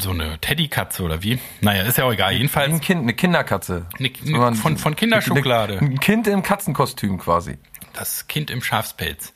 [0.00, 1.38] So eine Teddykatze oder wie?
[1.60, 2.32] Naja, ist ja auch egal.
[2.32, 3.86] Jedenfalls ein Kind, eine Kinderkatze.
[3.98, 5.78] Eine- man- von- von Kinderschokolade.
[5.78, 7.58] Ein Kind im Katzenkostüm quasi.
[7.92, 9.32] das Kind im Schafspelz.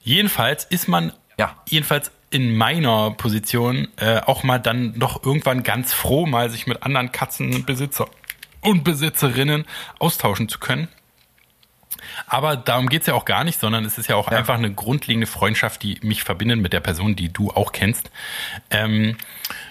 [0.00, 1.56] Jedenfalls ist man, Ja.
[1.68, 6.82] jedenfalls in meiner Position äh, auch mal dann doch irgendwann ganz froh, mal sich mit
[6.82, 8.08] anderen Katzenbesitzer
[8.60, 9.64] und Besitzerinnen
[10.00, 10.88] austauschen zu können.
[12.26, 14.38] Aber darum geht's ja auch gar nicht, sondern es ist ja auch Ja.
[14.38, 18.10] einfach eine grundlegende Freundschaft, die mich verbindet mit der Person, die du auch kennst.
[18.70, 19.16] Ähm,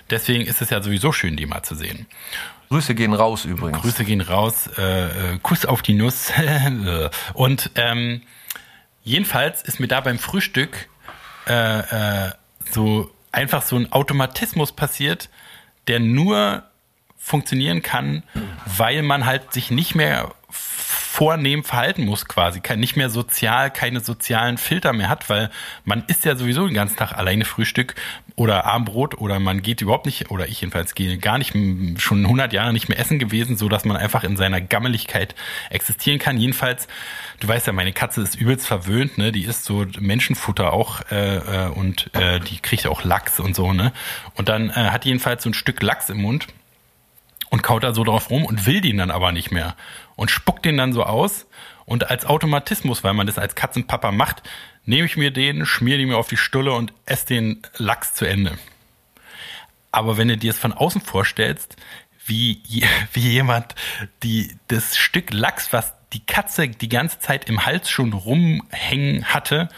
[0.10, 2.08] deswegen ist es ja sowieso schön, die mal zu sehen.
[2.70, 3.82] Grüße gehen raus übrigens.
[3.82, 6.32] Grüße gehen raus, äh, äh, Kuss auf die Nuss.
[7.34, 8.22] und ähm,
[9.04, 10.88] jedenfalls ist mir da beim Frühstück
[11.46, 11.80] äh,
[12.28, 12.32] äh,
[12.72, 15.30] so einfach so ein Automatismus passiert,
[15.88, 16.64] der nur
[17.18, 18.24] funktionieren kann,
[18.78, 20.34] weil man halt sich nicht mehr
[21.14, 25.52] vornehm verhalten muss quasi, kein, nicht mehr sozial, keine sozialen Filter mehr hat, weil
[25.86, 27.94] man isst ja sowieso den ganzen Tag alleine Frühstück
[28.36, 31.54] oder Abendbrot oder man geht überhaupt nicht, oder ich jedenfalls gehe gar nicht,
[32.02, 35.36] schon 100 Jahre nicht mehr essen gewesen, so dass man einfach in seiner Gammeligkeit
[35.70, 36.40] existieren kann.
[36.40, 36.88] Jedenfalls,
[37.42, 41.68] du weißt ja, meine Katze ist übelst verwöhnt, ne, die isst so Menschenfutter auch äh,
[41.68, 43.94] äh, und äh, die kriegt auch Lachs und so, ne,
[44.34, 46.48] und dann äh, hat jedenfalls so ein Stück Lachs im Mund
[47.54, 49.76] und kaut da so drauf rum und will den dann aber nicht mehr
[50.16, 51.46] und spuckt den dann so aus
[51.86, 54.42] und als Automatismus, weil man das als Katzenpapa macht,
[54.86, 58.26] nehme ich mir den, schmier den mir auf die Stulle und esse den Lachs zu
[58.26, 58.58] Ende.
[59.92, 61.76] Aber wenn du dir es von außen vorstellst,
[62.26, 62.64] wie,
[63.14, 63.76] wie jemand
[64.24, 69.70] die, das Stück Lachs, was die Katze die ganze Zeit im Hals schon rumhängen hatte,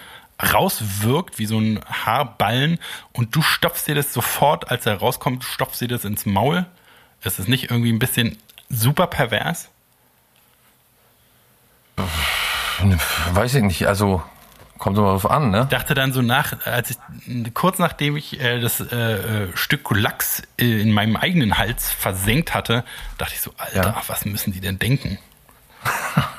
[0.41, 2.79] rauswirkt wie so ein Haarballen
[3.11, 6.65] und du stopfst dir das sofort, als er rauskommt, stopfst dir das ins Maul.
[7.25, 8.37] Ist es nicht irgendwie ein bisschen
[8.69, 9.69] super pervers?
[13.33, 14.21] Weiß ich nicht, also
[14.77, 15.67] kommt immer drauf an, ne?
[15.69, 16.97] dachte dann so nach, als ich
[17.53, 18.95] kurz nachdem ich äh, das äh,
[19.45, 22.83] äh, Stück Lachs äh, in meinem eigenen Hals versenkt hatte,
[23.17, 24.01] dachte ich so, Alter, Ja.
[24.07, 25.17] was müssen die denn denken?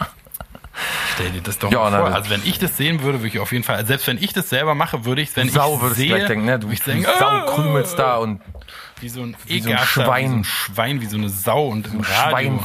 [1.14, 2.14] Stell dir das doch Ja, mal vor.
[2.14, 4.50] Also wenn ich das sehen würde, würde ich auf jeden Fall, selbst wenn ich das
[4.50, 6.58] selber mache, würde ich wenn Sau ich würdest du sehe, denken, ne?
[6.58, 8.42] Du, würde ich du denken, Sau ah, krümelst da und
[9.00, 10.24] wie so ein wie so ein Schwein.
[10.24, 12.30] wie so ein Schwein, wie so eine Sau und im Radio.
[12.30, 12.60] Schwein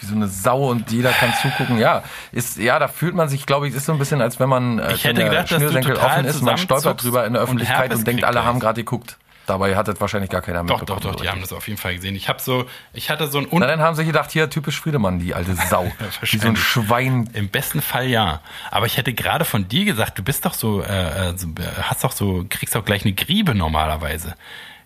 [0.00, 1.78] wie so eine Sau und jeder kann zugucken.
[1.78, 4.48] Ja, ist ja, da fühlt man sich, glaube ich, ist so ein bisschen, als wenn
[4.48, 7.78] man äh, Ich hätte gedacht, Schnürsenkel offen ist, man stolpert drüber in der und Öffentlichkeit
[7.78, 9.16] Herpes und, denkt, alle haben gerade geguckt.
[9.46, 11.00] Dabei hat das wahrscheinlich gar keiner Doch, mitbekommen.
[11.00, 12.14] doch, doch, die so haben das auf jeden Fall gesehen.
[12.14, 15.20] Ich habe so, ich hatte so ein Na, dann haben sie gedacht, hier typisch Friedemann,
[15.20, 15.90] die alte Sau.
[16.20, 16.56] wie so ein.
[16.56, 17.30] Schwein.
[17.32, 18.42] Im besten Fall ja.
[18.70, 21.80] Aber ich hätte gerade von dir gesagt, du bist doch so, äh, äh, so, äh,
[21.80, 24.34] hast doch so, kriegst doch gleich eine Griebe normalerweise.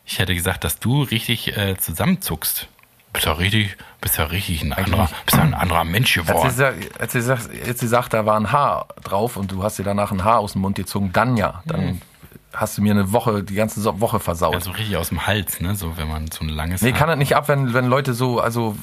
[0.05, 2.69] Ich hätte gesagt, dass du richtig äh, zusammenzuckst.
[3.13, 6.33] Bist ja richtig, bist ja richtig ein anderer, bist ja ein anderer Mensch Als sie,
[6.33, 6.89] geworden.
[6.99, 9.83] als, sie sagt, als sie sagt, da war ein Haar drauf und du hast dir
[9.85, 11.63] danach ein Haar aus dem Mund gezogen, dann ja.
[11.67, 12.01] Dann
[12.55, 14.55] hast du mir eine Woche, die ganze Woche versaut.
[14.55, 15.75] Also richtig aus dem Hals, ne?
[15.75, 16.81] So, wenn man so ein langes.
[16.81, 18.77] Nee, Haar- kann das nicht ab, wenn, wenn Leute so, also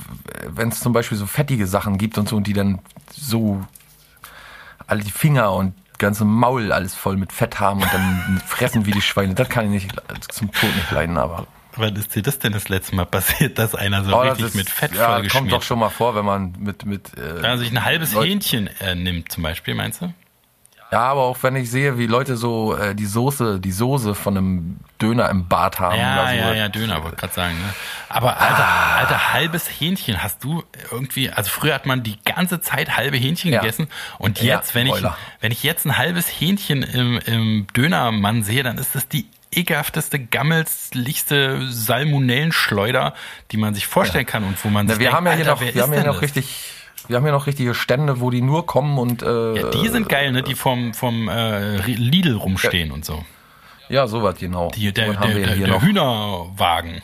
[0.47, 2.79] wenn es zum Beispiel so fettige Sachen gibt und so und die dann
[3.11, 3.63] so
[4.87, 8.91] alle die Finger und ganze Maul alles voll mit Fett haben und dann fressen wie
[8.91, 9.35] die Schweine.
[9.35, 11.45] Das kann ich nicht zum Tod nicht leiden, aber.
[11.75, 14.55] Wann ist dir das denn das letzte Mal passiert, dass einer so Oh, richtig ist-
[14.55, 17.59] mit Fett ja, kommt doch schon mal vor, wenn man mit mit äh, Wenn man
[17.59, 20.11] sich ein halbes Leute- Hähnchen äh, nimmt, zum Beispiel, meinst du?
[20.91, 24.35] Ja, aber auch wenn ich sehe, wie Leute so äh, die Soße, die Soße von
[24.35, 26.35] einem Döner im Bart haben Ja, oder so.
[26.35, 27.53] ja, ja, Döner, wollte gerade sagen.
[27.59, 27.73] Ne?
[28.09, 28.95] Aber alter, Ah.
[28.97, 33.53] alter, halbes Hähnchen hast du irgendwie, also früher hat man die ganze Zeit halbe Hähnchen
[33.53, 33.61] Ja.
[33.61, 33.87] gegessen
[34.17, 34.95] und Ja, jetzt, wenn ich,
[35.41, 40.19] wenn ich jetzt ein halbes Hähnchen im, im Dönermann sehe, dann ist das die ekelhafteste,
[40.19, 43.13] gammelslichste Salmonellenschleuder,
[43.51, 45.45] die man sich vorstellen kann und wo man Na, sich wir denkt, haben ja hier
[45.45, 46.71] noch, wir haben ja noch richtig,
[47.07, 50.09] wir haben ja noch richtige Stände, wo die nur kommen und äh, Ja, die sind
[50.09, 50.43] geil, ne?
[50.43, 53.23] Die vom, vom äh, Lidl rumstehen und so.
[53.89, 54.69] ja, sowas genau.
[54.71, 55.81] Die, der, der, der, hier der.
[55.81, 57.01] Hühnerwagen.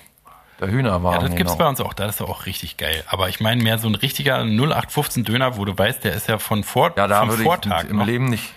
[0.60, 1.22] Der Hühnerwagen.
[1.22, 1.66] Ja, das gibt's genau.
[1.66, 1.94] bei uns auch.
[1.94, 3.04] Da ist auch richtig geil.
[3.08, 6.38] Aber ich meine mehr so ein richtiger 0815 Döner, wo du weißt, der ist ja
[6.38, 8.54] von vor, Ja, da vom würde Vortag ich im noch, Leben nicht,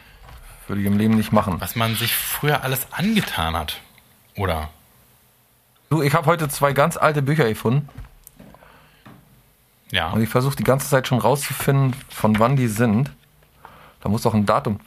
[0.68, 1.56] würde ich im Leben nicht machen.
[1.60, 3.80] was man sich früher alles angetan hat.
[4.36, 4.70] Oder?
[5.90, 7.88] Du, ich habe heute zwei ganz alte Bücher gefunden
[9.90, 10.10] Ja.
[10.10, 13.10] und ich versuche die ganze Zeit schon rauszufinden, von wann die sind.
[14.00, 14.80] Da muss doch ein Datum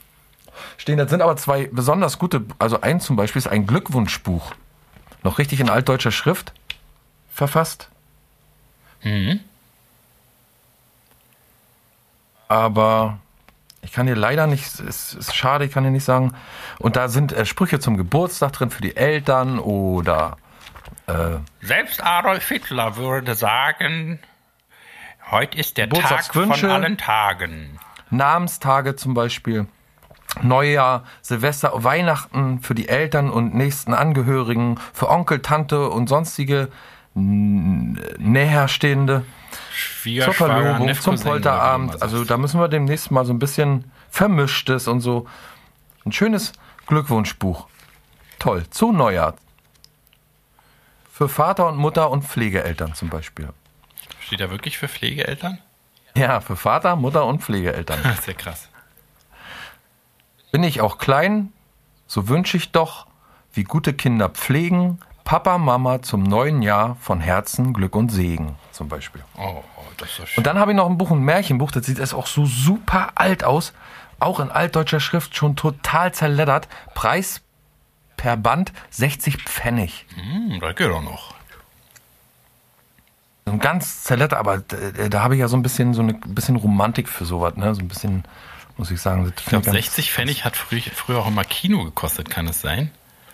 [0.76, 0.96] stehen.
[0.96, 4.52] Das sind aber zwei besonders gute, also ein zum Beispiel ist ein Glückwunschbuch.
[5.22, 6.52] Noch richtig in altdeutscher Schrift
[7.30, 7.88] verfasst.
[9.02, 9.40] Mhm.
[12.48, 13.18] aber
[13.80, 16.34] ich kann dir leider nicht, es ist schade, ich kann dir nicht sagen.
[16.78, 20.36] Und da sind äh, Sprüche zum Geburtstag drin für die Eltern oder
[21.62, 24.20] Selbst Adolf Hitler würde sagen,
[25.32, 27.78] heute ist der Tag von allen Tagen.
[28.10, 29.66] Namenstage zum Beispiel,
[30.42, 36.68] Neujahr, Silvester, Weihnachten für die Eltern und nächsten Angehörigen, für Onkel, Tante und sonstige
[37.14, 39.24] Näherstehende,
[40.02, 42.00] zur Verlobung, zum Polterabend.
[42.00, 45.26] Also da müssen wir demnächst mal so ein bisschen Vermischtes und so.
[46.06, 46.52] Ein schönes
[46.86, 47.66] Glückwunschbuch.
[48.38, 48.64] Toll.
[48.70, 49.34] Zu Neujahr.
[51.12, 53.50] Für Vater und Mutter und Pflegeeltern zum Beispiel.
[54.32, 55.58] Steht da wirklich für Pflegeeltern?
[56.16, 58.00] Ja, für Vater, Mutter und Pflegeeltern.
[58.02, 58.70] Das ist ja krass.
[60.52, 61.52] Bin ich auch klein,
[62.06, 63.06] so wünsche ich doch,
[63.52, 68.88] wie gute Kinder pflegen, Papa, Mama zum neuen Jahr von Herzen Glück und Segen zum
[68.88, 69.22] Beispiel.
[69.36, 70.38] Oh, oh das ist so schön.
[70.38, 73.10] Und dann habe ich noch ein Buch, ein Märchenbuch, das sieht erst auch so super
[73.16, 73.74] alt aus,
[74.18, 76.68] auch in altdeutscher Schrift, schon total zerleddert.
[76.94, 77.42] Preis
[78.16, 80.06] per Band 60 Pfennig.
[80.14, 81.34] Hm, das geht doch noch.
[83.44, 84.62] So ein ganz zerleddert, aber
[84.98, 87.74] äh, da habe ich ja so ein bisschen so eine bisschen Romantik für sowas, ne?
[87.74, 88.24] So ein bisschen,
[88.76, 89.26] muss ich sagen.
[89.36, 92.60] Ich glaube, finde ganz- 60 Pfennig hat früh, früher auch immer Kino gekostet, kann es
[92.60, 92.90] sein?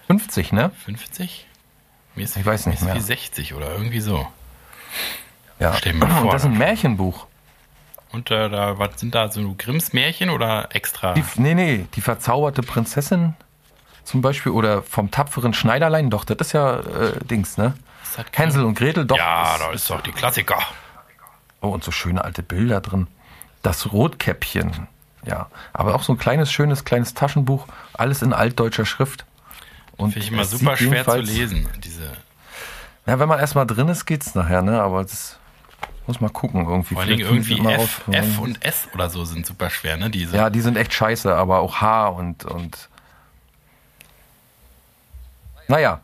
[0.06, 0.70] 50, ne?
[0.84, 1.46] 50?
[2.14, 2.94] Mir ist, Ich weiß nicht mir mehr.
[2.96, 4.26] wie 60 oder irgendwie so.
[5.60, 5.74] Ja.
[5.74, 6.22] Stell mal vor.
[6.22, 7.26] Und das ist ein Märchenbuch.
[8.10, 11.12] Und äh, da was sind da so Grimms Märchen oder extra?
[11.12, 13.34] Die, nee, nee, die verzauberte Prinzessin
[14.04, 17.74] zum Beispiel oder vom tapferen Schneiderlein, doch, das ist ja äh, Dings, ne?
[18.18, 19.16] Das Hänsel und Gretel, doch.
[19.16, 20.58] Ja, da ist doch die Klassiker.
[21.60, 23.06] Oh, und so schöne alte Bilder drin.
[23.62, 24.88] Das Rotkäppchen,
[25.24, 25.48] ja.
[25.72, 29.24] Aber auch so ein kleines, schönes, kleines Taschenbuch, alles in altdeutscher Schrift.
[29.96, 31.68] Und Finde ich immer super schwer zu lesen.
[31.78, 32.12] Diese,
[33.06, 34.82] Ja, wenn man erstmal drin ist, geht's nachher, ne?
[34.82, 35.38] Aber das
[36.08, 36.94] muss man gucken irgendwie.
[36.94, 38.14] vor finden irgendwie F, mal.
[38.16, 40.10] F und S oder so sind super schwer, ne?
[40.10, 40.36] Diese.
[40.36, 42.88] Ja, die sind echt scheiße, aber auch H und, und
[45.68, 46.00] naja,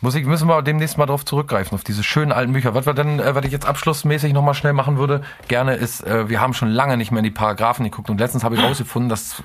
[0.00, 2.74] muss ich, müssen wir demnächst mal drauf zurückgreifen, auf diese schönen alten Bücher.
[2.74, 6.28] Was wir dann, äh, was ich jetzt abschlussmäßig nochmal schnell machen würde, gerne ist, äh,
[6.28, 9.08] wir haben schon lange nicht mehr in die Paragraphen geguckt und letztens habe ich rausgefunden,
[9.08, 9.42] dass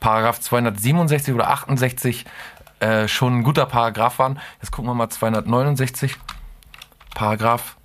[0.00, 2.26] Paragraph 267 oder 68
[2.80, 4.38] äh, schon ein guter Paragraph waren.
[4.60, 6.16] Jetzt gucken wir mal 269.
[7.14, 7.76] Paragraph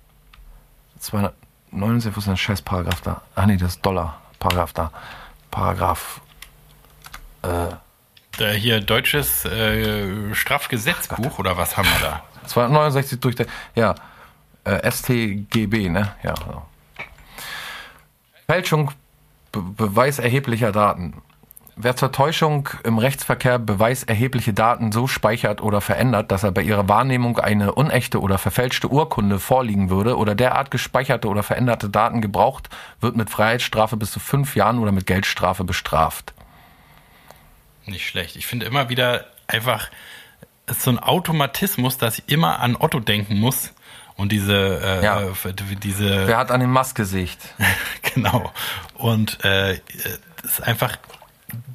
[0.98, 3.22] 269, wo ist denn der scheiß Paragraph da?
[3.34, 4.20] Ach nee, das ist Dollar.
[4.38, 4.90] Paragraph da.
[5.50, 6.20] Paragraph
[7.42, 7.68] Äh,
[8.38, 12.22] hier deutsches äh, Strafgesetzbuch oder was haben wir da?
[12.46, 13.94] 269 durch der, ja,
[14.64, 16.14] äh, StGB, ne?
[16.22, 16.34] Ja.
[16.36, 16.62] So.
[18.46, 18.90] Fälschung,
[19.52, 21.22] Be Beweis erheblicher Daten.
[21.82, 26.88] Wer zur Täuschung im Rechtsverkehr beweiserhebliche Daten so speichert oder verändert, dass er bei ihrer
[26.88, 32.68] Wahrnehmung eine unechte oder verfälschte Urkunde vorliegen würde oder derart gespeicherte oder veränderte Daten gebraucht,
[33.00, 36.34] wird mit Freiheitsstrafe bis zu fünf Jahren oder mit Geldstrafe bestraft.
[37.86, 38.36] Nicht schlecht.
[38.36, 39.90] Ich finde immer wieder einfach,
[40.78, 43.72] so ein Automatismus, dass ich immer an Otto denken muss.
[44.16, 45.22] Und diese, äh, Ja.
[45.22, 45.32] äh,
[45.82, 47.40] diese, Wer hat an den Mast gesicht?
[48.14, 48.52] genau.
[48.94, 49.80] Und äh,
[50.44, 50.98] es ist einfach,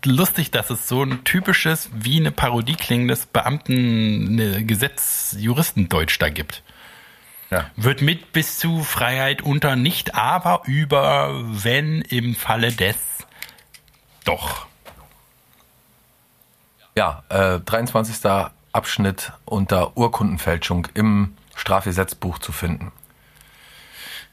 [0.06, 4.64] lustig, dass es so ein typisches, wie eine Parodie klingendes Beamten, ne,
[6.18, 6.64] da gibt.
[7.52, 7.70] Ja.
[7.76, 12.96] Wird mit bis zu Freiheit unter nicht aber über, wenn im Falle des
[14.24, 14.68] doch.
[16.98, 18.50] Ja, äh, 23.
[18.72, 22.92] Abschnitt unter Urkundenfälschung im Strafgesetzbuch zu finden.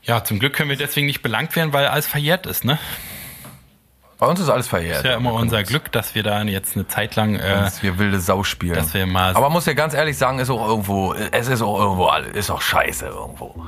[0.03, 2.79] Ja, zum Glück können wir deswegen nicht belangt werden, weil alles verjährt ist, ne?
[4.19, 4.99] Bei uns ist alles verjährt.
[4.99, 7.83] Ist ja immer unser uns- Glück, dass wir da jetzt eine Zeit lang äh, dass
[7.83, 8.75] wir wilde Sau spielen.
[8.75, 11.63] dass wir mal- Aber man muss ja ganz ehrlich sagen, ist auch irgendwo, es ist
[11.63, 13.67] auch irgendwo, all- ist auch scheiße irgendwo.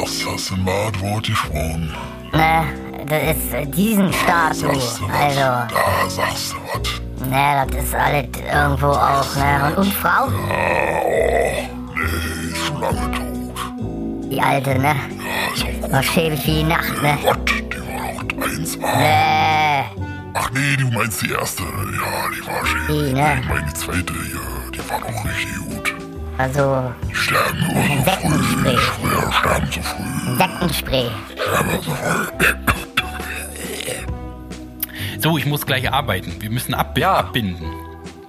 [0.00, 1.94] Das hast du mal das Wort gesprochen.
[2.32, 2.66] Ne,
[3.08, 4.62] das ist diesen was?
[4.62, 5.68] Also, Da
[6.08, 7.28] sagst du was.
[7.28, 9.66] ne, das ist alles irgendwo auch, ne?
[9.68, 10.26] Und, und Frau?
[10.46, 11.68] Nee,
[12.52, 14.30] ist schon lange tot.
[14.30, 14.94] Die alte, ne?
[15.56, 17.18] Ja, ist auch War schäbig wie die Nacht, ne?
[17.24, 18.98] Gott, die war auch 1A.
[18.98, 19.84] Ne,
[20.34, 21.62] Ach nee, du meinst die erste.
[21.62, 21.68] Ja,
[22.34, 22.86] die war schön.
[22.88, 23.38] Die, ne?
[23.42, 24.40] Ich meine die zweite hier,
[24.72, 25.94] die war doch richtig gut.
[26.38, 28.76] also Die sterben nur so früh.
[28.76, 30.30] Früher sterben so früh.
[30.32, 31.06] Insektenspray.
[31.34, 32.26] Sterben so früh.
[35.18, 36.36] So, ich muss gleich arbeiten.
[36.40, 37.14] Wir müssen ab Ja.
[37.16, 37.66] abbinden.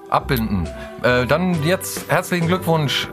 [0.09, 0.67] Abbinden.
[1.03, 3.07] Äh, dann jetzt herzlichen Glückwunsch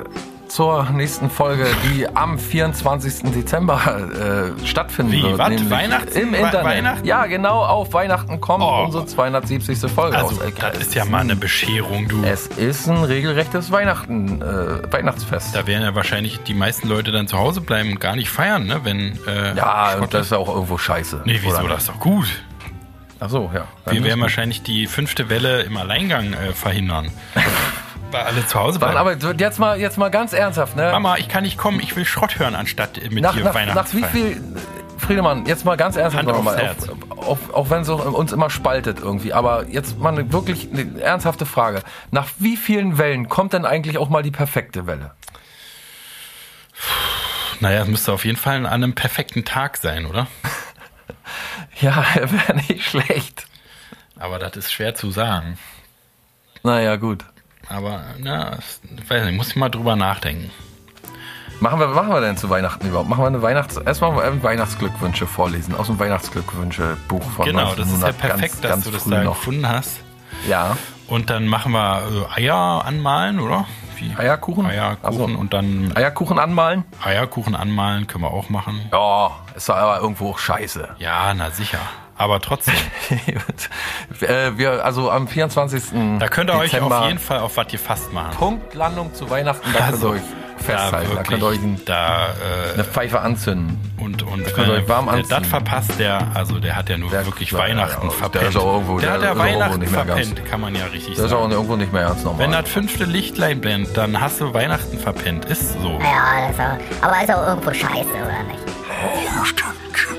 [0.48, 3.32] zur nächsten Folge, die am 24.
[3.32, 5.36] Dezember äh, stattfinden Wie, wird.
[5.38, 6.16] nämlich Weihnachten?
[6.16, 6.64] Im Internet.
[6.64, 7.04] Weihnachten?
[7.04, 8.84] Ja, genau, auf Weihnachten kommt Oh.
[8.86, 9.78] unsere 270.
[9.90, 10.52] Folge Also, raus.
[10.58, 12.22] das ist ja mal eine Bescherung, du.
[12.24, 15.54] Es ist ein regelrechtes Weihnachten, äh, Weihnachtsfest.
[15.54, 18.64] Da werden ja wahrscheinlich die meisten Leute dann zu Hause bleiben und gar nicht feiern,
[18.66, 18.80] ne?
[18.84, 21.22] Wenn, äh, ja, Schrott und das ist auch irgendwo scheiße.
[21.26, 21.58] Nee, wieso?
[21.58, 21.68] Oder?
[21.74, 22.26] Das ist doch gut.
[23.20, 23.66] Ach so, ja.
[23.90, 27.10] Wir werden wahrscheinlich die fünfte Welle im Alleingang äh, verhindern.
[28.10, 28.96] Weil alle zu Hause bleiben.
[28.96, 30.90] aber jetzt mal, jetzt mal ganz ernsthaft, ne?
[30.92, 33.46] Mama, ich kann nicht kommen, ich will Schrott hören, anstatt äh, mit nach, dir nach,
[33.46, 34.40] nach Weihnachten wie viel,
[34.98, 37.96] Friedemann, jetzt mal ganz ernsthaft Hand noch mal, aufs auf, auf, auch wenn es so
[37.96, 41.82] uns immer spaltet irgendwie, aber jetzt mal eine wirklich eine ernsthafte Frage.
[42.10, 45.12] Nach wie vielen Wellen kommt denn eigentlich auch mal die perfekte Welle?
[47.60, 50.26] Naja, es müsste auf jeden Fall an einem perfekten Tag sein, oder?
[51.80, 53.46] Ja, wäre nicht schlecht.
[54.18, 55.58] Aber das ist schwer zu sagen.
[56.62, 57.24] Naja, gut.
[57.68, 60.50] Aber, na, ich weiß nicht, muss ich mal drüber nachdenken.
[61.60, 63.08] Machen wir, machen wir denn zu Weihnachten überhaupt?
[63.08, 63.76] Machen wir eine Weihnachts...
[63.78, 68.60] Erstmal äh, Weihnachtsglückwünsche vorlesen aus dem Weihnachtsglückwünsche-Buch von Genau, das ist ja 1900, perfekt, ganz,
[68.60, 69.38] dass ganz du das da noch.
[69.38, 70.00] gefunden hast.
[70.48, 70.76] Ja.
[71.08, 73.66] Und dann machen wir äh, Eier anmalen, oder?
[73.98, 74.14] Wie?
[74.16, 74.66] Eierkuchen?
[74.66, 75.40] Eierkuchen so.
[75.40, 76.84] und dann Eierkuchen anmalen?
[77.02, 78.80] Eierkuchen anmalen können wir auch machen.
[78.92, 80.96] Ja, ist aber irgendwo auch scheiße.
[80.98, 81.78] Ja, na sicher.
[82.18, 82.74] Aber trotzdem,
[84.20, 86.18] äh, wir, also am 24.
[86.18, 88.36] da könnt ihr euch Dezember, auf jeden Fall auf was gefasst machen.
[88.38, 90.22] Punktlandung zu Weihnachten, da könnt Also, ihr euch
[90.58, 91.10] festhalten.
[91.16, 92.28] Da, könnt ihr euch ein, da
[92.74, 93.78] eine Pfeife anzünden.
[93.98, 95.26] äh, und und könnt ihr euch warm anziehen.
[95.30, 98.48] das verpasst, der also der hat ja nur Der- wirklich ja, Weihnachten ja, der verpennt.
[98.48, 100.50] ist auch irgendwo- der der hat ja ist auch irgendwo Weihnachten nicht mehr ganz- verpennt,
[100.50, 101.52] kann man ja richtig Das ist auch sagen.
[101.52, 102.40] irgendwo nicht mehr ganz normal.
[102.40, 105.44] Wenn das fünfte Lichtlein blendet, dann hast du Weihnachten verpennt.
[105.46, 105.98] Ist so.
[106.02, 108.64] Ja, das ist auch, aber ist auch irgendwo scheiße, oder nicht?
[109.24, 110.18] Ja, stimmt, stimmt.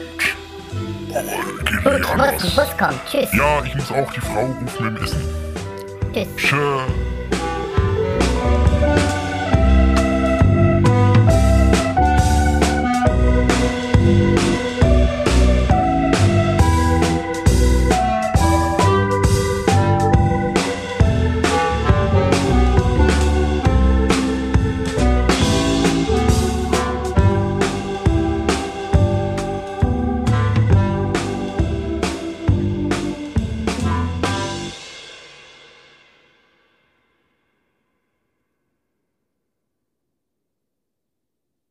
[1.83, 2.99] Geht Gut, muss, Bus kommt.
[3.09, 3.29] Tschüss.
[3.33, 5.21] Ja, ich muss auch die Frau rufen dem Essen.
[6.13, 6.27] Tschüss.
[6.37, 6.79] Tschö.